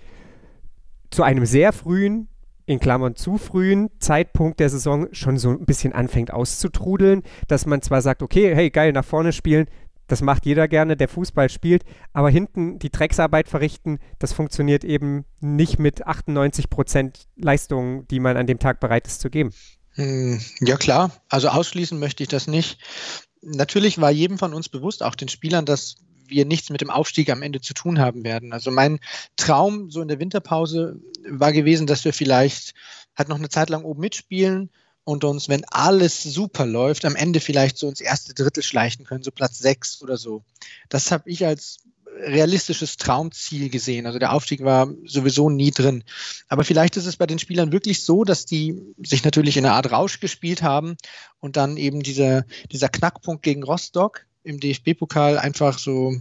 zu 1.11 1.23
einem 1.23 1.47
sehr 1.47 1.73
frühen, 1.73 2.29
in 2.67 2.81
Klammern 2.81 3.17
zu 3.17 3.39
frühen 3.39 3.89
Zeitpunkt 3.99 4.61
der 4.61 4.69
Saison 4.69 5.09
schon 5.13 5.39
so 5.39 5.51
ein 5.51 5.65
bisschen 5.65 5.95
anfängt 5.95 6.33
auszutrudeln, 6.33 7.23
dass 7.47 7.65
man 7.65 7.81
zwar 7.81 8.03
sagt, 8.03 8.23
okay, 8.23 8.55
hey, 8.55 8.69
geil, 8.69 8.93
nach 8.93 9.07
vorne 9.07 9.33
spielen, 9.33 9.67
das 10.09 10.23
macht 10.23 10.47
jeder 10.47 10.67
gerne, 10.67 10.97
der 10.97 11.09
Fußball 11.09 11.49
spielt, 11.49 11.85
aber 12.13 12.31
hinten 12.31 12.79
die 12.79 12.91
Drecksarbeit 12.91 13.49
verrichten, 13.49 13.99
das 14.19 14.33
funktioniert 14.33 14.83
eben 14.83 15.25
nicht 15.41 15.79
mit 15.79 16.07
98 16.07 16.69
Prozent 16.71 17.29
Leistung, 17.37 18.09
die 18.09 18.19
man 18.19 18.37
an 18.37 18.47
dem 18.47 18.59
Tag 18.59 18.81
bereit 18.81 19.07
ist 19.07 19.21
zu 19.21 19.31
geben. 19.31 19.53
Hm, 19.93 20.41
ja 20.61 20.77
klar, 20.77 21.13
also 21.29 21.49
ausschließen 21.49 21.99
möchte 21.99 22.23
ich 22.23 22.29
das 22.29 22.47
nicht. 22.47 22.81
Natürlich 23.43 24.01
war 24.01 24.11
jedem 24.11 24.39
von 24.39 24.55
uns 24.55 24.69
bewusst, 24.69 25.03
auch 25.03 25.15
den 25.15 25.29
Spielern, 25.29 25.65
dass 25.65 25.97
wir 26.27 26.45
nichts 26.45 26.71
mit 26.71 26.81
dem 26.81 26.91
Aufstieg 26.91 27.31
am 27.31 27.43
Ende 27.43 27.61
zu 27.61 27.75
tun 27.75 27.99
haben 27.99 28.25
werden. 28.25 28.53
Also 28.53 28.71
mein 28.71 29.01
Traum 29.37 29.91
so 29.91 30.03
in 30.03 30.09
der 30.09 30.21
Winterpause 30.21 31.01
war 31.29 31.53
gewesen, 31.53 31.87
dass 31.87 32.05
wir 32.05 32.13
vielleicht 32.13 32.75
halt 33.17 33.29
noch 33.29 33.39
eine 33.39 33.49
Zeit 33.49 33.71
lang 33.71 33.85
oben 33.85 34.01
mitspielen 34.01 34.71
und 35.09 35.25
uns, 35.25 35.49
wenn 35.49 35.65
alles 35.65 36.23
super 36.23 36.67
läuft, 36.67 37.07
am 37.07 37.17
Ende 37.17 37.41
vielleicht 37.41 37.79
so 37.79 37.89
ins 37.89 38.03
erste 38.03 38.35
Drittel 38.35 38.63
schleichen 38.63 39.07
können, 39.07 39.23
so 39.23 39.31
Platz 39.31 39.59
sechs 39.59 40.03
oder 40.03 40.19
so. 40.19 40.43
Das 40.91 41.11
habe 41.11 41.31
ich 41.31 41.47
als 41.47 41.79
realistisches 42.27 42.99
Traumziel 42.99 43.71
gesehen. 43.71 44.05
Also 44.05 44.19
der 44.19 44.35
Aufstieg 44.35 44.63
war 44.65 44.93
sowieso 45.07 45.49
nie 45.49 45.71
drin. 45.71 46.05
Aber 46.49 46.63
vielleicht 46.63 46.99
ist 46.99 47.07
es 47.07 47.17
bei 47.17 47.27
den 47.27 47.39
Spielern 47.39 47.73
wirklich 47.73 48.05
so, 48.05 48.23
dass 48.23 48.45
die 48.45 48.83
sich 49.03 49.25
natürlich 49.25 49.57
in 49.57 49.65
einer 49.65 49.77
Art 49.77 49.91
Rausch 49.91 50.21
gespielt 50.21 50.63
haben 50.63 50.99
und 51.41 51.57
dann 51.57 51.79
eben 51.79 52.03
dieser, 52.03 52.45
dieser 52.71 52.91
Knackpunkt 52.91 53.43
gegen 53.43 53.63
Rostock 53.63 54.27
im 54.43 54.61
DFB-Pokal 54.61 55.39
einfach 55.39 55.79
so 55.79 56.21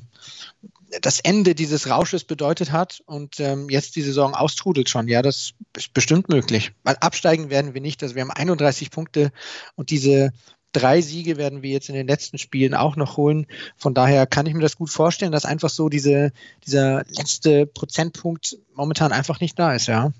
das 1.02 1.20
Ende 1.20 1.56
dieses 1.56 1.90
Rausches 1.90 2.24
bedeutet 2.24 2.72
hat 2.72 3.02
und 3.06 3.40
ähm, 3.40 3.70
jetzt 3.70 3.96
die 3.96 4.02
Saison 4.02 4.34
austrudelt 4.34 4.90
schon. 4.90 5.08
Ja, 5.08 5.22
das 5.22 5.54
ist 5.76 5.94
bestimmt 5.94 6.30
möglich. 6.30 6.72
Weil 6.84 6.96
absteigen 7.00 7.50
werden 7.50 7.74
wir 7.74 7.82
nicht. 7.82 8.02
Also 8.04 8.16
wir 8.16 8.22
haben 8.22 8.32
31 8.32 8.92
Punkte 8.92 9.32
und 9.76 9.90
diese 9.90 10.32
drei 10.72 11.02
Siege 11.02 11.38
werden 11.38 11.62
wir 11.62 11.72
jetzt 11.72 11.90
in 11.90 11.96
den 11.96 12.08
letzten 12.08 12.38
Spielen 12.38 12.74
auch 12.74 12.96
noch 12.96 13.18
holen. 13.18 13.48
Von 13.76 13.94
daher 13.94 14.28
kann 14.28 14.46
ich 14.46 14.54
mir 14.54 14.62
das 14.62 14.76
gut 14.76 14.90
vorstellen, 14.90 15.32
dass 15.32 15.46
einfach 15.46 15.70
so 15.70 15.90
diese, 15.90 16.32
dieser 16.66 17.04
letzte 17.10 17.66
Prozentpunkt 17.66 18.58
momentan 18.74 19.12
einfach 19.12 19.40
nicht 19.40 19.58
da 19.58 19.74
ist, 19.74 19.88
ja. 19.88 20.12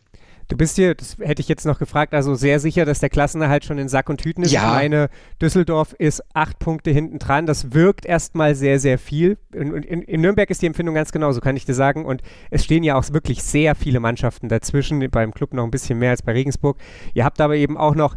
Du 0.50 0.56
bist 0.56 0.78
dir, 0.78 0.96
das 0.96 1.18
hätte 1.20 1.42
ich 1.42 1.50
jetzt 1.50 1.66
noch 1.66 1.78
gefragt, 1.78 2.14
also 2.14 2.34
sehr 2.36 2.62
sicher, 2.62 2.86
dass 2.86 3.00
der 3.00 3.10
Klassenerhalt 3.10 3.66
schon 3.66 3.78
in 3.78 3.90
Sack 3.90 4.10
und 4.10 4.22
Tüten 4.22 4.44
ist. 4.44 4.52
Ja. 4.52 4.62
Ich 4.62 4.68
meine, 4.68 5.10
Düsseldorf 5.42 5.94
ist 6.00 6.24
acht 6.34 6.58
Punkte 6.60 6.90
hinten 6.90 7.20
dran. 7.20 7.46
Das 7.46 7.74
wirkt 7.74 8.06
erstmal 8.06 8.56
sehr, 8.56 8.80
sehr 8.80 8.98
viel. 8.98 9.38
In, 9.54 9.74
in, 9.76 10.02
in, 10.02 10.22
Nürnberg 10.22 10.50
ist 10.50 10.62
die 10.62 10.66
Empfindung 10.68 10.96
ganz 10.96 11.12
genauso, 11.12 11.42
kann 11.42 11.58
ich 11.58 11.66
dir 11.66 11.74
sagen. 11.74 12.06
Und 12.06 12.22
es 12.50 12.64
stehen 12.64 12.84
ja 12.84 12.96
auch 12.96 13.12
wirklich 13.12 13.44
sehr 13.44 13.76
viele 13.76 14.00
Mannschaften 14.00 14.48
dazwischen. 14.48 15.06
Beim 15.12 15.34
Club 15.34 15.54
noch 15.54 15.66
ein 15.66 15.72
bisschen 15.72 16.00
mehr 16.00 16.12
als 16.12 16.22
bei 16.22 16.32
Regensburg. 16.32 16.78
Ihr 17.14 17.26
habt 17.26 17.42
aber 17.42 17.56
eben 17.58 17.78
auch 17.78 17.96
noch, 17.96 18.16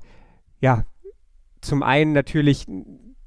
ja, 0.61 0.85
zum 1.61 1.83
einen 1.83 2.13
natürlich 2.13 2.67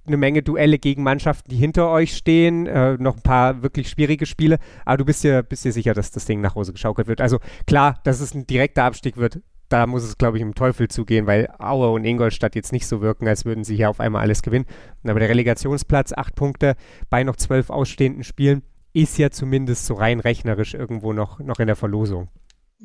eine 0.06 0.18
Menge 0.18 0.44
Duelle 0.44 0.80
gegen 0.80 1.04
Mannschaften, 1.04 1.50
die 1.50 1.56
hinter 1.56 1.90
euch 1.90 2.16
stehen, 2.16 2.68
äh, 2.68 2.98
noch 2.98 3.16
ein 3.16 3.22
paar 3.22 3.64
wirklich 3.64 3.90
schwierige 3.90 4.26
Spiele, 4.26 4.58
aber 4.86 4.98
du 4.98 5.06
bist 5.06 5.24
dir, 5.24 5.44
bist 5.44 5.66
dir 5.66 5.72
sicher, 5.72 5.94
dass 5.94 6.12
das 6.12 6.26
Ding 6.26 6.42
nach 6.42 6.56
Hause 6.56 6.74
geschaukelt 6.74 7.08
wird. 7.08 7.22
Also 7.22 7.40
klar, 7.68 8.00
dass 8.04 8.20
es 8.20 8.34
ein 8.34 8.46
direkter 8.46 8.84
Abstieg 8.84 9.18
wird, 9.18 9.40
da 9.70 9.88
muss 9.88 10.04
es, 10.04 10.18
glaube 10.18 10.38
ich, 10.38 10.44
im 10.44 10.54
Teufel 10.54 10.88
zugehen, 10.88 11.26
weil 11.26 11.50
Aue 11.58 11.90
und 11.90 12.06
Ingolstadt 12.06 12.54
jetzt 12.56 12.72
nicht 12.72 12.86
so 12.86 13.02
wirken, 13.02 13.28
als 13.28 13.44
würden 13.44 13.64
sie 13.64 13.76
hier 13.76 13.90
auf 13.90 14.00
einmal 14.00 14.22
alles 14.22 14.44
gewinnen. 14.44 14.66
Aber 15.04 15.20
der 15.20 15.30
Relegationsplatz, 15.30 16.14
acht 16.14 16.36
Punkte 16.36 16.76
bei 17.10 17.24
noch 17.24 17.38
zwölf 17.38 17.70
ausstehenden 17.72 18.24
Spielen, 18.24 18.62
ist 18.94 19.18
ja 19.18 19.32
zumindest 19.32 19.88
so 19.88 19.96
rein 19.96 20.20
rechnerisch 20.20 20.76
irgendwo 20.76 21.14
noch, 21.14 21.40
noch 21.40 21.60
in 21.60 21.66
der 21.66 21.76
Verlosung. 21.76 22.30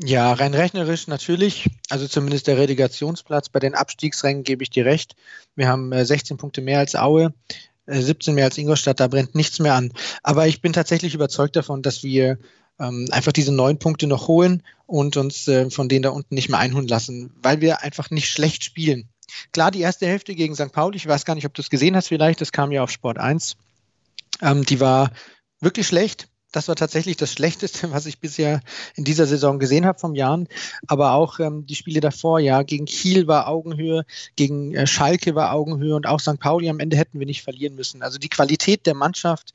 Ja, 0.01 0.33
rein 0.33 0.55
rechnerisch 0.55 1.09
natürlich. 1.09 1.69
Also 1.89 2.07
zumindest 2.07 2.47
der 2.47 2.57
Relegationsplatz. 2.57 3.49
Bei 3.49 3.59
den 3.59 3.75
Abstiegsrängen 3.75 4.45
gebe 4.45 4.63
ich 4.63 4.71
dir 4.71 4.85
recht. 4.85 5.17
Wir 5.57 5.67
haben 5.67 5.91
äh, 5.91 6.05
16 6.05 6.37
Punkte 6.37 6.61
mehr 6.61 6.79
als 6.79 6.95
Aue, 6.95 7.35
äh, 7.87 8.01
17 8.01 8.37
mehr 8.37 8.45
als 8.45 8.59
Ingolstadt. 8.59 9.01
Da 9.01 9.09
brennt 9.09 9.35
nichts 9.35 9.59
mehr 9.59 9.75
an. 9.75 9.93
Aber 10.23 10.47
ich 10.47 10.61
bin 10.61 10.73
tatsächlich 10.73 11.15
überzeugt 11.15 11.57
davon, 11.57 11.83
dass 11.83 12.05
wir 12.05 12.39
ähm, 12.79 13.09
einfach 13.11 13.33
diese 13.33 13.51
neun 13.51 13.81
Punkte 13.81 14.07
noch 14.07 14.29
holen 14.29 14.63
und 14.87 15.17
uns 15.17 15.49
äh, 15.49 15.69
von 15.69 15.89
denen 15.89 16.05
da 16.05 16.11
unten 16.11 16.37
nicht 16.37 16.49
mehr 16.49 16.61
einholen 16.61 16.87
lassen, 16.87 17.35
weil 17.43 17.61
wir 17.61 17.83
einfach 17.83 18.11
nicht 18.11 18.31
schlecht 18.31 18.63
spielen. 18.63 19.09
Klar, 19.53 19.73
die 19.73 19.81
erste 19.81 20.07
Hälfte 20.07 20.37
gegen 20.37 20.55
St. 20.55 20.71
Pauli, 20.71 20.97
ich 20.97 21.09
weiß 21.09 21.25
gar 21.25 21.35
nicht, 21.35 21.45
ob 21.45 21.55
du 21.55 21.63
es 21.63 21.71
gesehen 21.71 21.97
hast 21.97 22.07
vielleicht, 22.07 22.41
das 22.41 22.53
kam 22.53 22.71
ja 22.71 22.85
auf 22.85 22.93
Sport 22.93 23.19
1. 23.19 23.57
Ähm, 24.43 24.65
die 24.65 24.79
war 24.79 25.11
wirklich 25.61 25.89
schlecht 25.89 26.29
das 26.59 26.67
war 26.67 26.75
tatsächlich 26.75 27.17
das 27.17 27.33
Schlechteste, 27.33 27.93
was 27.93 28.07
ich 28.07 28.19
bisher 28.19 28.61
in 28.97 29.05
dieser 29.05 29.27
Saison 29.27 29.61
gesehen 29.61 29.87
habe 29.87 30.01
vom 30.01 30.17
Jahren. 30.17 30.49
Aber 30.89 31.13
auch 31.13 31.39
ähm, 31.39 31.67
die 31.67 31.77
Spiele 31.77 32.01
davor, 32.01 32.41
ja, 32.41 32.65
gegen 32.65 32.85
Kiel 32.85 33.29
war 33.29 33.47
Augenhöhe, 33.47 34.05
gegen 34.35 34.75
äh, 34.75 34.89
Schalke 34.89 35.37
war 35.37 35.53
Augenhöhe 35.53 35.95
und 35.95 36.09
auch 36.09 36.19
St. 36.19 36.41
Pauli 36.41 36.69
am 36.69 36.81
Ende 36.81 36.97
hätten 36.97 37.21
wir 37.21 37.27
nicht 37.27 37.43
verlieren 37.43 37.77
müssen. 37.77 38.03
Also 38.03 38.19
die 38.19 38.29
Qualität 38.29 38.87
der 38.87 38.95
Mannschaft 38.95 39.55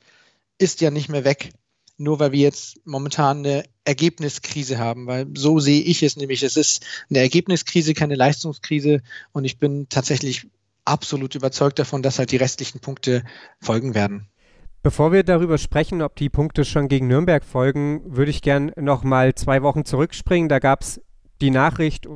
ist 0.56 0.80
ja 0.80 0.90
nicht 0.90 1.10
mehr 1.10 1.24
weg, 1.24 1.50
nur 1.98 2.20
weil 2.20 2.32
wir 2.32 2.40
jetzt 2.40 2.80
momentan 2.86 3.40
eine 3.40 3.64
Ergebniskrise 3.84 4.78
haben, 4.78 5.06
weil 5.06 5.26
so 5.36 5.60
sehe 5.60 5.82
ich 5.82 6.02
es 6.02 6.16
nämlich. 6.16 6.42
Es 6.42 6.56
ist 6.56 6.86
eine 7.10 7.18
Ergebniskrise, 7.18 7.92
keine 7.92 8.14
Leistungskrise 8.14 9.02
und 9.32 9.44
ich 9.44 9.58
bin 9.58 9.90
tatsächlich 9.90 10.46
absolut 10.86 11.34
überzeugt 11.34 11.78
davon, 11.78 12.02
dass 12.02 12.18
halt 12.18 12.30
die 12.30 12.38
restlichen 12.38 12.80
Punkte 12.80 13.24
folgen 13.60 13.94
werden. 13.94 14.30
Bevor 14.84 15.12
wir 15.12 15.22
darüber 15.22 15.56
sprechen, 15.56 16.02
ob 16.02 16.14
die 16.14 16.28
Punkte 16.28 16.66
schon 16.66 16.88
gegen 16.88 17.06
Nürnberg 17.06 17.42
folgen, 17.42 18.02
würde 18.04 18.30
ich 18.30 18.42
gern 18.42 18.70
noch 18.76 19.02
mal 19.02 19.34
zwei 19.34 19.62
Wochen 19.62 19.86
zurückspringen. 19.86 20.50
Da 20.50 20.58
gab 20.58 20.82
es 20.82 21.00
die 21.40 21.50
Nachricht, 21.50 22.06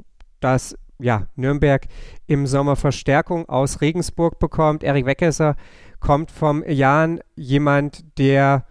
dass 0.41 0.77
ja, 0.99 1.29
Nürnberg 1.35 1.87
im 2.27 2.47
Sommer 2.47 2.77
Verstärkung 2.77 3.49
aus 3.49 3.81
Regensburg 3.81 4.39
bekommt. 4.39 4.85
Erik 4.85 5.07
Weckesser 5.07 5.57
kommt 5.99 6.31
vom 6.31 6.63
Jan, 6.69 7.21
jemand, 7.37 8.05
der 8.19 8.67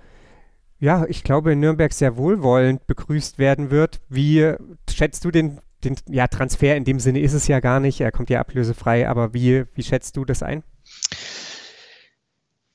ja, 0.77 1.05
ich 1.07 1.23
glaube, 1.23 1.53
in 1.53 1.59
Nürnberg 1.59 1.91
sehr 1.91 2.17
wohlwollend 2.17 2.85
begrüßt 2.85 3.39
werden 3.39 3.71
wird. 3.71 3.99
Wie 4.09 4.53
schätzt 4.87 5.25
du 5.25 5.31
den, 5.31 5.59
den 5.83 5.95
ja, 6.07 6.27
Transfer 6.27 6.75
in 6.75 6.83
dem 6.83 6.99
Sinne 6.99 7.21
ist 7.21 7.33
es 7.33 7.47
ja 7.47 7.59
gar 7.61 7.79
nicht, 7.79 7.99
er 7.99 8.11
kommt 8.11 8.29
ja 8.29 8.41
ablösefrei, 8.41 9.09
aber 9.09 9.33
wie, 9.33 9.65
wie 9.73 9.81
schätzt 9.81 10.17
du 10.17 10.23
das 10.23 10.43
ein? 10.43 10.61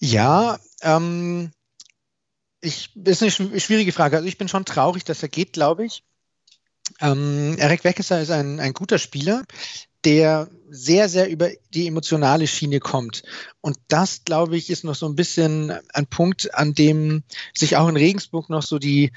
Ja, 0.01 0.59
ähm, 0.83 1.51
ich, 2.61 2.91
ist 2.95 3.23
eine 3.23 3.61
schwierige 3.61 3.93
Frage. 3.93 4.17
Also 4.17 4.29
ich 4.29 4.39
bin 4.39 4.49
schon 4.49 4.65
traurig, 4.65 5.05
dass 5.05 5.23
er 5.23 5.29
geht, 5.29 5.53
glaube 5.53 5.85
ich. 5.85 6.05
Ähm, 7.01 7.57
Eric 7.59 7.85
Weckesser 7.85 8.21
ist 8.21 8.31
ein, 8.31 8.61
ein 8.61 8.73
guter 8.73 8.99
Spieler, 8.99 9.43
der 10.05 10.49
sehr, 10.69 11.09
sehr 11.09 11.29
über 11.29 11.51
die 11.75 11.87
emotionale 11.87 12.47
Schiene 12.47 12.81
kommt. 12.81 13.23
Und 13.61 13.79
das, 13.89 14.25
glaube 14.25 14.57
ich, 14.57 14.71
ist 14.71 14.85
noch 14.85 14.95
so 14.95 15.07
ein 15.07 15.17
bisschen 15.17 15.73
ein 15.93 16.07
Punkt, 16.07 16.55
an 16.55 16.75
dem 16.75 17.23
sich 17.55 17.77
auch 17.77 17.89
in 17.89 17.97
Regensburg 17.97 18.49
noch 18.49 18.63
so 18.63 18.79
die, 18.79 19.13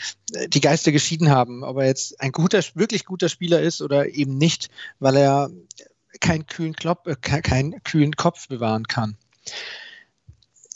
die 0.48 0.62
Geister 0.62 0.91
geschieden 0.91 1.29
haben. 1.29 1.63
Ob 1.63 1.77
er 1.77 1.88
jetzt 1.88 2.19
ein 2.19 2.31
guter, 2.31 2.63
wirklich 2.75 3.05
guter 3.05 3.29
Spieler 3.29 3.62
ist 3.62 3.81
oder 3.81 4.07
eben 4.07 4.38
nicht, 4.38 4.69
weil 5.00 5.17
er 5.17 5.50
keinen 6.19 6.45
kühlen, 6.45 6.75
Klop, 6.75 7.07
äh, 7.07 7.15
keinen 7.15 7.84
kühlen 7.84 8.15
Kopf 8.15 8.48
bewahren 8.48 8.88
kann. 8.88 9.17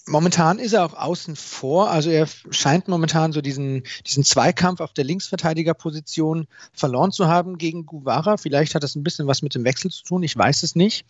Momentan 0.10 0.58
ist 0.58 0.74
er 0.74 0.86
auch 0.86 0.96
außen 0.96 1.36
vor, 1.36 1.92
also 1.92 2.10
er 2.10 2.28
scheint 2.50 2.88
momentan 2.88 3.32
so 3.32 3.42
diesen, 3.42 3.84
diesen 4.08 4.24
Zweikampf 4.24 4.82
auf 4.82 4.92
der 4.94 5.04
Linksverteidigerposition 5.04 6.48
verloren 6.74 7.12
zu 7.12 7.28
haben 7.28 7.60
gegen 7.60 7.86
Guevara. 7.86 8.38
Vielleicht 8.38 8.74
hat 8.74 8.84
das 8.84 8.96
ein 8.96 9.04
bisschen 9.04 9.28
was 9.28 9.44
mit 9.44 9.54
dem 9.54 9.64
Wechsel 9.64 9.92
zu 9.92 10.04
tun, 10.04 10.24
ich 10.24 10.36
weiß 10.36 10.64
es 10.64 10.76
nicht. 10.76 11.06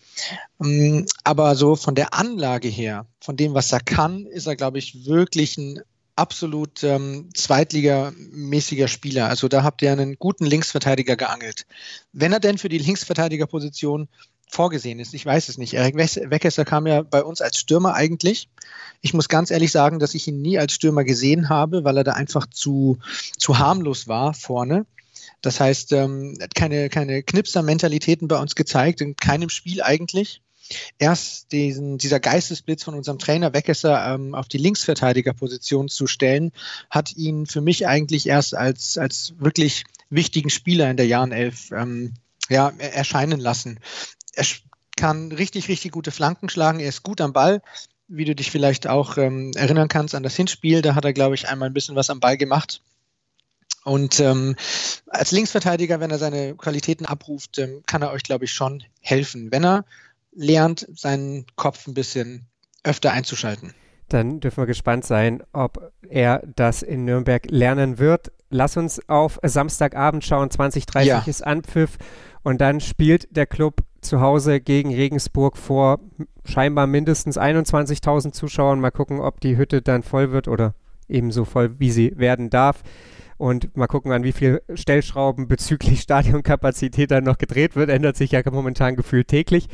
Ähm, 0.62 1.06
aber 1.24 1.56
so 1.56 1.78
von 1.78 1.96
der 1.96 2.14
Anlage 2.14 2.68
her, 2.68 3.06
von 3.22 3.38
dem, 3.38 3.54
was 3.54 3.72
er 3.72 3.80
kann, 3.80 4.26
ist 4.26 4.48
er, 4.48 4.58
glaube 4.58 4.80
ich, 4.80 5.06
wirklich 5.06 5.58
ein 5.58 5.80
absolut 6.18 6.84
ähm, 6.84 7.30
zweitligamäßiger 7.34 8.90
Spieler. 8.90 9.30
Also 9.30 9.48
da 9.48 9.64
habt 9.64 9.82
ihr 9.82 9.94
einen 9.94 10.18
guten 10.20 10.46
Linksverteidiger 10.46 11.16
geangelt. 11.16 11.66
Wenn 12.12 12.34
er 12.34 12.42
denn 12.42 12.58
für 12.58 12.68
die 12.68 12.78
Linksverteidigerposition 12.78 14.10
vorgesehen 14.50 15.00
ist. 15.00 15.14
Ich 15.14 15.26
weiß 15.26 15.48
es 15.48 15.58
nicht. 15.58 15.74
Erik 15.76 15.96
Weckesser 15.96 16.66
kam 16.66 16.88
ja 16.88 17.04
bei 17.04 17.24
uns 17.24 17.40
als 17.40 17.58
Stürmer 17.58 17.94
eigentlich. 17.94 18.50
Ich 19.02 19.14
muss 19.14 19.30
ganz 19.30 19.52
ehrlich 19.52 19.72
sagen, 19.72 20.00
dass 20.00 20.16
ich 20.16 20.28
ihn 20.28 20.42
nie 20.42 20.58
als 20.58 20.74
Stürmer 20.74 21.04
gesehen 21.04 21.50
habe, 21.50 21.84
weil 21.84 21.98
er 21.98 22.04
da 22.04 22.14
einfach 22.14 22.48
zu, 22.48 22.98
zu 23.38 23.60
harmlos 23.60 24.08
war 24.08 24.34
vorne. 24.34 24.86
Das 25.42 25.60
heißt, 25.60 25.94
ähm, 25.94 26.38
keine, 26.56 26.90
keine 26.90 27.24
Knipser-Mentalitäten 27.24 28.28
bei 28.28 28.38
uns 28.38 28.56
gezeigt, 28.56 29.02
in 29.02 29.16
keinem 29.16 29.50
Spiel 29.50 29.82
eigentlich. 29.82 30.42
Erst 30.98 31.52
diesen, 31.52 31.98
dieser 31.98 32.20
Geistesblitz 32.20 32.84
von 32.84 32.96
unserem 32.96 33.18
Trainer 33.20 33.54
Weckesser 33.54 34.14
ähm, 34.14 34.36
auf 34.36 34.48
die 34.48 34.58
Linksverteidigerposition 34.58 35.88
zu 35.88 36.08
stellen, 36.08 36.52
hat 36.90 37.16
ihn 37.16 37.46
für 37.46 37.62
mich 37.62 37.88
eigentlich 37.88 38.28
erst 38.28 38.56
als, 38.56 38.98
als 38.98 39.34
wirklich 39.40 39.86
wichtigen 40.10 40.50
Spieler 40.50 40.90
in 40.90 40.98
der 40.98 41.08
Jahren 41.08 41.32
elf 41.32 41.72
ähm, 41.72 42.14
ja, 42.50 42.72
erscheinen 42.80 43.40
lassen 43.40 43.80
er 44.34 44.46
kann 44.96 45.32
richtig, 45.32 45.70
richtig 45.70 45.92
gute 45.92 46.12
Flanken 46.12 46.50
schlagen. 46.50 46.80
Er 46.80 46.90
ist 46.90 47.04
gut 47.04 47.22
am 47.22 47.34
Ball, 47.34 47.62
wie 48.08 48.26
du 48.26 48.36
dich 48.36 48.52
vielleicht 48.52 48.88
auch 48.88 49.18
ähm, 49.18 49.52
erinnern 49.56 49.88
kannst 49.88 50.16
an 50.16 50.24
das 50.24 50.36
Hinspiel. 50.36 50.82
Da 50.82 50.96
hat 50.96 51.06
er, 51.06 51.14
glaube 51.14 51.36
ich, 51.36 51.48
einmal 51.48 51.70
ein 51.70 51.74
bisschen 51.74 51.96
was 51.96 52.10
am 52.10 52.20
Ball 52.20 52.38
gemacht. 52.38 52.82
Und 53.86 54.20
ähm, 54.20 54.56
als 55.08 55.32
Linksverteidiger, 55.32 56.00
wenn 56.00 56.12
er 56.12 56.18
seine 56.18 56.56
Qualitäten 56.56 57.06
abruft, 57.06 57.58
ähm, 57.60 57.82
kann 57.86 58.02
er 58.02 58.12
euch, 58.12 58.24
glaube 58.24 58.46
ich, 58.46 58.52
schon 58.52 58.84
helfen, 59.00 59.52
wenn 59.52 59.64
er 59.64 59.86
lernt, 60.34 60.88
seinen 60.96 61.46
Kopf 61.56 61.88
ein 61.88 61.94
bisschen 61.94 62.48
öfter 62.84 63.12
einzuschalten. 63.12 63.74
dann 64.10 64.40
dürfen 64.40 64.64
wir 64.64 64.68
gespannt 64.68 65.06
sein, 65.06 65.44
ob 65.54 65.92
er 66.08 66.42
das 66.56 66.82
in 66.82 67.06
Nürnberg 67.06 67.50
lernen 67.50 68.00
wird. 68.00 68.32
Lass 68.50 68.76
uns 68.76 69.08
auf 69.08 69.40
Samstagabend 69.44 70.26
schauen, 70.26 70.50
20.30 70.50 71.04
ja. 71.04 71.24
ist 71.26 71.46
Anpfiff 71.46 71.98
und 72.42 72.60
dann 72.60 72.82
spielt 72.82 73.28
der 73.36 73.46
Club 73.46 73.84
zu 74.02 74.22
Hause 74.22 74.60
gegen 74.60 74.94
Regensburg 74.94 75.58
vor 75.58 76.00
scheinbar 76.46 76.88
mindestens 76.88 77.38
21.000 77.38 78.32
Zuschauern. 78.32 78.80
Mal 78.80 78.92
gucken, 78.92 79.20
ob 79.20 79.40
die 79.40 79.58
Hütte 79.58 79.82
dann 79.82 80.04
voll 80.04 80.32
wird 80.32 80.48
oder 80.48 80.74
ebenso 81.08 81.46
voll, 81.46 81.80
wie 81.80 81.92
sie 81.92 82.14
werden 82.18 82.50
darf. 82.50 82.84
Und 83.38 83.76
mal 83.78 83.88
gucken, 83.88 84.12
an 84.12 84.24
wie 84.24 84.34
viel 84.34 84.62
Stellschrauben 84.74 85.48
bezüglich 85.48 86.02
Stadionkapazität 86.02 87.12
dann 87.12 87.24
noch 87.24 87.38
gedreht 87.38 87.76
wird. 87.76 87.90
Ändert 87.90 88.18
sich 88.18 88.32
ja 88.32 88.42
momentan 88.52 88.96
gefühlt 88.96 89.28
täglich. 89.28 89.68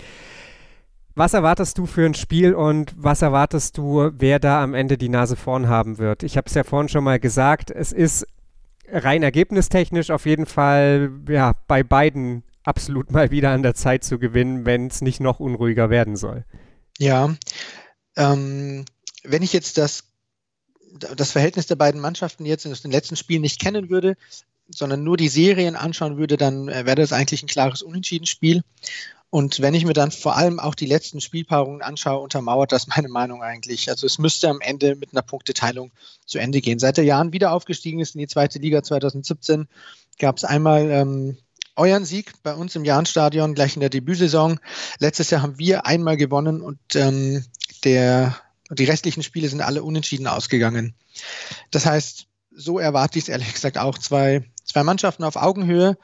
Was 1.18 1.34
erwartest 1.34 1.78
du 1.78 1.86
für 1.86 2.06
ein 2.06 2.14
Spiel 2.14 2.54
und 2.54 2.94
was 2.98 3.22
erwartest 3.22 3.78
du, 3.78 4.12
wer 4.18 4.38
da 4.38 4.62
am 4.62 4.74
Ende 4.74 4.98
die 4.98 5.08
Nase 5.08 5.38
vorn 5.38 5.70
haben 5.70 5.98
wird? 5.98 6.24
Ich 6.24 6.36
habe 6.36 6.48
es 6.48 6.54
ja 6.54 6.66
vorhin 6.66 6.90
schon 6.90 7.06
mal 7.06 7.20
gesagt, 7.20 7.72
es 7.72 7.94
ist 7.94 8.28
rein 8.92 9.24
ergebnistechnisch 9.24 10.12
auf 10.12 10.26
jeden 10.26 10.46
Fall 10.46 11.12
ja, 11.30 11.54
bei 11.68 11.84
beiden 11.84 12.44
absolut 12.66 13.12
mal 13.12 13.32
wieder 13.32 13.52
an 13.52 13.64
der 13.64 13.76
Zeit 13.76 14.04
zu 14.04 14.20
gewinnen, 14.20 14.66
wenn 14.66 14.88
es 14.88 15.02
nicht 15.02 15.20
noch 15.20 15.40
unruhiger 15.40 15.90
werden 15.90 16.16
soll. 16.16 16.46
Ja, 16.98 17.36
ähm, 18.16 18.86
wenn 19.24 19.44
ich 19.44 19.54
jetzt 19.54 19.78
das, 19.78 20.06
das 21.16 21.32
Verhältnis 21.32 21.68
der 21.68 21.76
beiden 21.76 22.02
Mannschaften 22.02 22.46
jetzt 22.46 22.66
in 22.66 22.74
den 22.74 22.92
letzten 22.92 23.16
Spielen 23.16 23.42
nicht 23.42 23.60
kennen 23.60 23.90
würde, 23.90 24.16
sondern 24.70 25.04
nur 25.04 25.18
die 25.18 25.28
Serien 25.28 25.76
anschauen 25.76 26.18
würde, 26.18 26.38
dann 26.38 26.70
äh, 26.70 26.86
wäre 26.86 26.96
das 26.96 27.14
eigentlich 27.14 27.44
ein 27.44 27.48
klares 27.48 27.82
Unentschieden-Spiel. 27.82 28.64
Und 29.30 29.60
wenn 29.60 29.74
ich 29.74 29.86
mir 29.86 29.94
dann 29.94 30.12
vor 30.12 30.38
allem 30.38 30.60
auch 30.60 30.76
die 30.76 30.86
letzten 30.86 31.20
Spielpaarungen 31.20 31.82
anschaue, 31.82 32.22
untermauert 32.22 32.72
das 32.72 32.88
meine 32.88 33.10
Meinung 33.10 33.44
eigentlich. 33.44 33.90
Also 33.90 34.06
es 34.06 34.18
müsste 34.18 34.50
am 34.50 34.62
Ende 34.62 34.96
mit 34.96 35.12
einer 35.12 35.24
Punkteteilung 35.24 35.92
zu 36.26 36.40
Ende 36.40 36.62
gehen. 36.62 36.80
Seit 36.80 36.98
der 36.98 37.04
Jahren 37.04 37.34
wieder 37.34 37.52
aufgestiegen 37.52 38.00
ist 38.00 38.16
in 38.16 38.20
die 38.20 38.28
zweite 38.28 38.60
Liga 38.60 38.82
2017, 38.82 39.68
gab 40.20 40.38
es 40.38 40.46
einmal 40.46 40.90
ähm, 40.90 41.38
euren 41.76 42.06
Sieg 42.06 42.34
bei 42.44 42.54
uns 42.54 42.76
im 42.76 42.86
Jahnstadion 42.86 43.54
gleich 43.54 43.76
in 43.76 43.82
der 43.82 43.90
Debütsaison. 43.90 44.60
Letztes 45.00 45.30
Jahr 45.30 45.42
haben 45.42 45.60
wir 45.60 45.86
einmal 45.86 46.18
gewonnen 46.18 46.62
und 46.62 46.80
ähm, 46.96 47.44
der, 47.84 48.38
die 48.70 48.86
restlichen 48.86 49.24
Spiele 49.24 49.50
sind 49.50 49.62
alle 49.62 49.84
unentschieden 49.84 50.28
ausgegangen. 50.28 50.94
Das 51.72 51.86
heißt, 51.86 52.28
so 52.56 52.80
erwarte 52.80 53.20
ich 53.20 53.26
es 53.26 53.30
ehrlich 53.30 53.54
gesagt 53.54 53.78
auch. 53.78 53.98
Zwei, 53.98 54.44
zwei 54.64 54.84
Mannschaften 54.84 55.24
auf 55.24 55.36
Augenhöhe, 55.36 55.98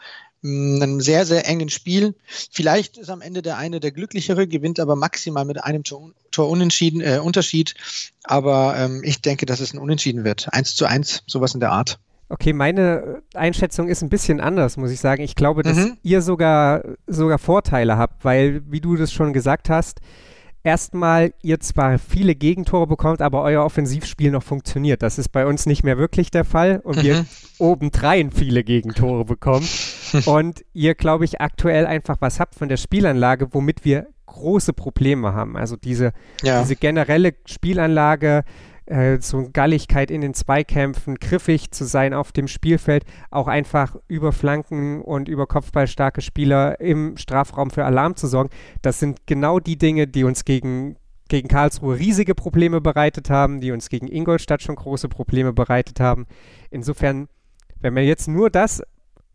einem 0.43 1.01
sehr, 1.01 1.25
sehr 1.25 1.47
engen 1.47 1.69
Spiel. 1.69 2.15
Vielleicht 2.51 2.97
ist 2.97 3.09
am 3.09 3.21
Ende 3.21 3.41
der 3.41 3.57
eine 3.57 3.79
der 3.79 3.91
glücklichere, 3.91 4.47
gewinnt 4.47 4.79
aber 4.79 4.95
maximal 4.95 5.45
mit 5.45 5.63
einem 5.63 5.83
Tor, 5.83 6.11
Tor 6.31 6.49
unentschieden, 6.49 7.01
äh, 7.01 7.19
Unterschied. 7.19 7.75
Aber 8.23 8.75
ähm, 8.77 9.01
ich 9.03 9.21
denke, 9.21 9.45
dass 9.45 9.59
es 9.59 9.73
ein 9.73 9.79
Unentschieden 9.79 10.23
wird. 10.23 10.51
Eins 10.51 10.75
zu 10.75 10.85
eins, 10.85 11.23
sowas 11.27 11.53
in 11.53 11.59
der 11.59 11.71
Art. 11.71 11.99
Okay, 12.31 12.53
meine 12.53 13.23
Einschätzung 13.33 13.89
ist 13.89 14.01
ein 14.01 14.09
bisschen 14.09 14.39
anders, 14.39 14.77
muss 14.77 14.89
ich 14.89 15.01
sagen. 15.01 15.21
Ich 15.21 15.35
glaube, 15.35 15.63
dass 15.63 15.75
mhm. 15.75 15.97
ihr 16.01 16.21
sogar, 16.21 16.81
sogar 17.05 17.37
Vorteile 17.37 17.97
habt, 17.97 18.23
weil, 18.23 18.61
wie 18.71 18.79
du 18.79 18.95
das 18.95 19.11
schon 19.11 19.33
gesagt 19.33 19.69
hast, 19.69 19.99
erstmal 20.63 21.33
ihr 21.41 21.59
zwar 21.59 21.99
viele 21.99 22.35
Gegentore 22.35 22.87
bekommt, 22.87 23.21
aber 23.21 23.41
euer 23.41 23.65
Offensivspiel 23.65 24.31
noch 24.31 24.43
funktioniert. 24.43 25.03
Das 25.03 25.17
ist 25.17 25.29
bei 25.29 25.45
uns 25.45 25.65
nicht 25.65 25.83
mehr 25.83 25.97
wirklich 25.97 26.31
der 26.31 26.45
Fall 26.45 26.79
und 26.85 26.97
mhm. 26.97 27.03
wir 27.03 27.25
obendrein 27.57 28.31
viele 28.31 28.63
Gegentore 28.63 29.25
bekommen. 29.25 29.67
und 30.25 30.63
ihr, 30.71 30.95
glaube 30.95 31.25
ich, 31.25 31.41
aktuell 31.41 31.85
einfach 31.85 32.15
was 32.21 32.39
habt 32.39 32.55
von 32.55 32.69
der 32.69 32.77
Spielanlage, 32.77 33.53
womit 33.53 33.83
wir 33.83 34.07
große 34.25 34.71
Probleme 34.71 35.33
haben. 35.33 35.57
Also 35.57 35.75
diese, 35.75 36.13
ja. 36.43 36.61
diese 36.61 36.77
generelle 36.77 37.33
Spielanlage, 37.45 38.45
äh, 38.91 39.21
so 39.21 39.49
Galligkeit 39.51 40.11
in 40.11 40.21
den 40.21 40.33
Zweikämpfen, 40.33 41.15
griffig 41.15 41.71
zu 41.71 41.85
sein 41.85 42.13
auf 42.13 42.31
dem 42.31 42.47
Spielfeld, 42.47 43.05
auch 43.29 43.47
einfach 43.47 43.95
über 44.07 44.31
Flanken 44.33 45.01
und 45.01 45.29
über 45.29 45.47
Kopfballstarke 45.47 46.21
Spieler 46.21 46.79
im 46.79 47.17
Strafraum 47.17 47.71
für 47.71 47.85
Alarm 47.85 48.15
zu 48.15 48.27
sorgen. 48.27 48.49
Das 48.81 48.99
sind 48.99 49.25
genau 49.25 49.59
die 49.59 49.77
Dinge, 49.77 50.07
die 50.07 50.23
uns 50.23 50.45
gegen, 50.45 50.97
gegen 51.29 51.47
Karlsruhe 51.47 51.97
riesige 51.97 52.35
Probleme 52.35 52.81
bereitet 52.81 53.29
haben, 53.29 53.61
die 53.61 53.71
uns 53.71 53.89
gegen 53.89 54.07
Ingolstadt 54.07 54.61
schon 54.61 54.75
große 54.75 55.07
Probleme 55.07 55.53
bereitet 55.53 55.99
haben. 55.99 56.27
Insofern, 56.69 57.29
wenn 57.79 57.93
man 57.93 58.03
jetzt 58.03 58.27
nur 58.27 58.49
das 58.49 58.83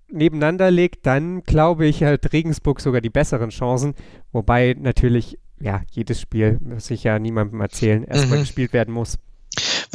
nebeneinander 0.08 0.70
legt, 0.70 1.06
dann 1.06 1.42
glaube 1.42 1.86
ich, 1.86 2.04
hat 2.04 2.32
Regensburg 2.32 2.80
sogar 2.80 3.00
die 3.00 3.10
besseren 3.10 3.50
Chancen. 3.50 3.94
Wobei 4.32 4.76
natürlich, 4.78 5.38
ja, 5.58 5.80
jedes 5.90 6.20
Spiel, 6.20 6.58
muss 6.60 6.90
ich 6.90 7.04
ja 7.04 7.18
niemandem 7.18 7.60
erzählen, 7.60 8.04
erstmal 8.04 8.38
mhm. 8.38 8.42
gespielt 8.42 8.72
werden 8.72 8.92
muss. 8.94 9.18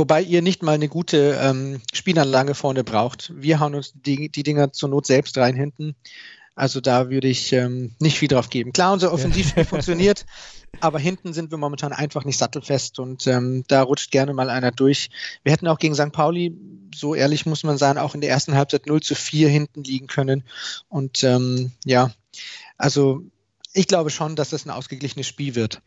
Wobei 0.02 0.24
ihr 0.24 0.42
nicht 0.42 0.64
mal 0.64 0.74
eine 0.74 0.90
gute 0.90 1.38
ähm, 1.40 1.80
Spielanlage 1.94 2.56
vorne 2.56 2.84
braucht. 2.84 3.32
Wir 3.36 3.60
hauen 3.60 3.76
uns 3.76 3.94
die, 3.94 4.30
die 4.30 4.42
Dinger 4.42 4.74
zur 4.74 4.90
Not 4.90 5.06
selbst 5.06 5.38
rein 5.38 5.56
hinten. 5.56 5.96
Also 6.56 6.82
da 6.82 7.12
würde 7.12 7.28
ich 7.28 7.54
ähm, 7.54 7.94
nicht 8.00 8.18
viel 8.18 8.28
drauf 8.28 8.50
geben. 8.50 8.74
Klar, 8.74 8.94
unser 8.94 9.14
Offensivspiel 9.14 9.62
ja. 9.62 9.70
funktioniert, 9.70 10.26
aber 10.80 10.98
hinten 10.98 11.34
sind 11.34 11.52
wir 11.52 11.60
momentan 11.60 11.94
einfach 11.94 12.26
nicht 12.26 12.40
sattelfest 12.40 12.98
und 12.98 13.28
ähm, 13.28 13.64
da 13.68 13.84
rutscht 13.84 14.10
gerne 14.10 14.34
mal 14.34 14.50
einer 14.50 14.72
durch. 14.72 15.12
Wir 15.44 15.54
hätten 15.54 15.68
auch 15.68 15.78
gegen 15.78 15.94
St. 15.94 16.12
Pauli, 16.12 16.58
so 16.96 17.14
ehrlich 17.14 17.46
muss 17.46 17.64
man 17.64 17.78
sagen, 17.78 18.00
auch 18.00 18.16
in 18.16 18.22
der 18.22 18.32
ersten 18.32 18.56
Halbzeit 18.56 18.88
0 18.88 19.02
zu 19.04 19.14
4 19.14 19.50
hinten 19.50 19.84
liegen 19.84 20.08
können. 20.08 20.44
Und 20.90 21.24
ähm, 21.24 21.74
ja, 21.86 22.10
also 22.76 23.22
ich 23.72 23.86
glaube 23.86 24.10
schon, 24.10 24.36
dass 24.36 24.50
das 24.50 24.66
ein 24.66 24.72
ausgeglichenes 24.72 25.28
Spiel 25.28 25.54
wird. 25.54 25.80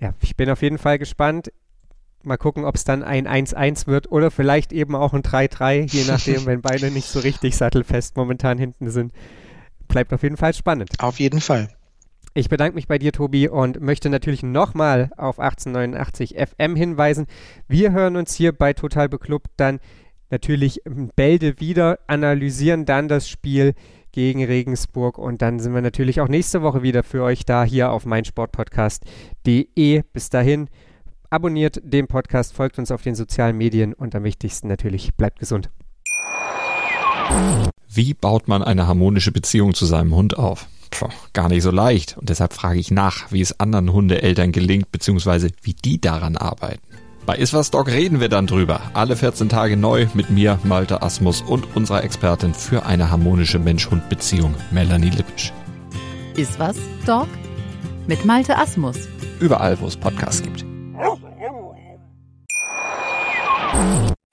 Ja, 0.00 0.12
ich 0.22 0.34
bin 0.34 0.50
auf 0.50 0.60
jeden 0.60 0.78
Fall 0.78 0.98
gespannt. 0.98 1.52
Mal 2.22 2.36
gucken, 2.36 2.64
ob 2.64 2.74
es 2.74 2.84
dann 2.84 3.02
ein 3.02 3.26
1-1 3.26 3.86
wird 3.86 4.10
oder 4.12 4.30
vielleicht 4.30 4.72
eben 4.72 4.94
auch 4.94 5.14
ein 5.14 5.22
3-3, 5.22 5.90
je 5.90 6.04
nachdem, 6.04 6.46
wenn 6.46 6.60
beide 6.60 6.90
nicht 6.90 7.08
so 7.08 7.20
richtig 7.20 7.56
sattelfest 7.56 8.16
momentan 8.16 8.58
hinten 8.58 8.90
sind. 8.90 9.12
Bleibt 9.88 10.12
auf 10.12 10.22
jeden 10.22 10.36
Fall 10.36 10.54
spannend. 10.54 10.90
Auf 10.98 11.18
jeden 11.18 11.40
Fall. 11.40 11.68
Ich 12.32 12.48
bedanke 12.48 12.76
mich 12.76 12.86
bei 12.86 12.98
dir, 12.98 13.12
Tobi, 13.12 13.48
und 13.48 13.80
möchte 13.80 14.08
natürlich 14.08 14.44
nochmal 14.44 15.10
auf 15.16 15.40
1889 15.40 16.36
FM 16.36 16.76
hinweisen. 16.76 17.26
Wir 17.66 17.90
hören 17.90 18.16
uns 18.16 18.34
hier 18.34 18.52
bei 18.52 18.72
Total 18.72 19.08
Beklubbt 19.08 19.50
dann 19.56 19.80
natürlich 20.30 20.80
Bälde 21.16 21.58
wieder, 21.58 21.98
analysieren 22.06 22.84
dann 22.84 23.08
das 23.08 23.28
Spiel 23.28 23.74
gegen 24.12 24.44
Regensburg 24.44 25.18
und 25.18 25.42
dann 25.42 25.58
sind 25.58 25.74
wir 25.74 25.82
natürlich 25.82 26.20
auch 26.20 26.28
nächste 26.28 26.62
Woche 26.62 26.82
wieder 26.82 27.02
für 27.02 27.24
euch 27.24 27.44
da 27.44 27.64
hier 27.64 27.90
auf 27.90 28.06
meinsportpodcast.de. 28.06 30.02
Bis 30.12 30.30
dahin 30.30 30.68
abonniert 31.30 31.80
den 31.82 32.06
Podcast, 32.06 32.54
folgt 32.54 32.78
uns 32.78 32.90
auf 32.90 33.02
den 33.02 33.14
sozialen 33.14 33.56
Medien 33.56 33.94
und 33.94 34.14
am 34.14 34.24
wichtigsten 34.24 34.68
natürlich, 34.68 35.14
bleibt 35.14 35.38
gesund. 35.38 35.70
Wie 37.88 38.14
baut 38.14 38.48
man 38.48 38.62
eine 38.62 38.86
harmonische 38.86 39.32
Beziehung 39.32 39.74
zu 39.74 39.86
seinem 39.86 40.14
Hund 40.14 40.38
auf? 40.38 40.66
Puh, 40.90 41.08
gar 41.32 41.48
nicht 41.48 41.62
so 41.62 41.70
leicht. 41.70 42.16
Und 42.18 42.28
deshalb 42.28 42.52
frage 42.52 42.80
ich 42.80 42.90
nach, 42.90 43.30
wie 43.32 43.40
es 43.40 43.58
anderen 43.60 43.92
Hundeeltern 43.92 44.52
gelingt, 44.52 44.90
beziehungsweise 44.92 45.48
wie 45.62 45.74
die 45.74 46.00
daran 46.00 46.36
arbeiten. 46.36 46.82
Bei 47.26 47.36
Iswas 47.36 47.70
Dog 47.70 47.88
reden 47.88 48.18
wir 48.18 48.28
dann 48.28 48.46
drüber. 48.46 48.80
Alle 48.94 49.14
14 49.14 49.48
Tage 49.48 49.76
neu 49.76 50.08
mit 50.14 50.30
mir, 50.30 50.58
Malte 50.64 51.02
Asmus 51.02 51.42
und 51.42 51.76
unserer 51.76 52.02
Expertin 52.02 52.54
für 52.54 52.86
eine 52.86 53.10
harmonische 53.10 53.58
Mensch-Hund-Beziehung, 53.58 54.54
Melanie 54.72 55.10
Lippisch. 55.10 55.52
Iswas 56.36 56.76
Dog 57.06 57.28
mit 58.06 58.24
Malte 58.24 58.56
Asmus. 58.56 58.96
Überall, 59.38 59.80
wo 59.80 59.86
es 59.86 59.96
Podcasts 59.96 60.42
gibt. 60.42 60.69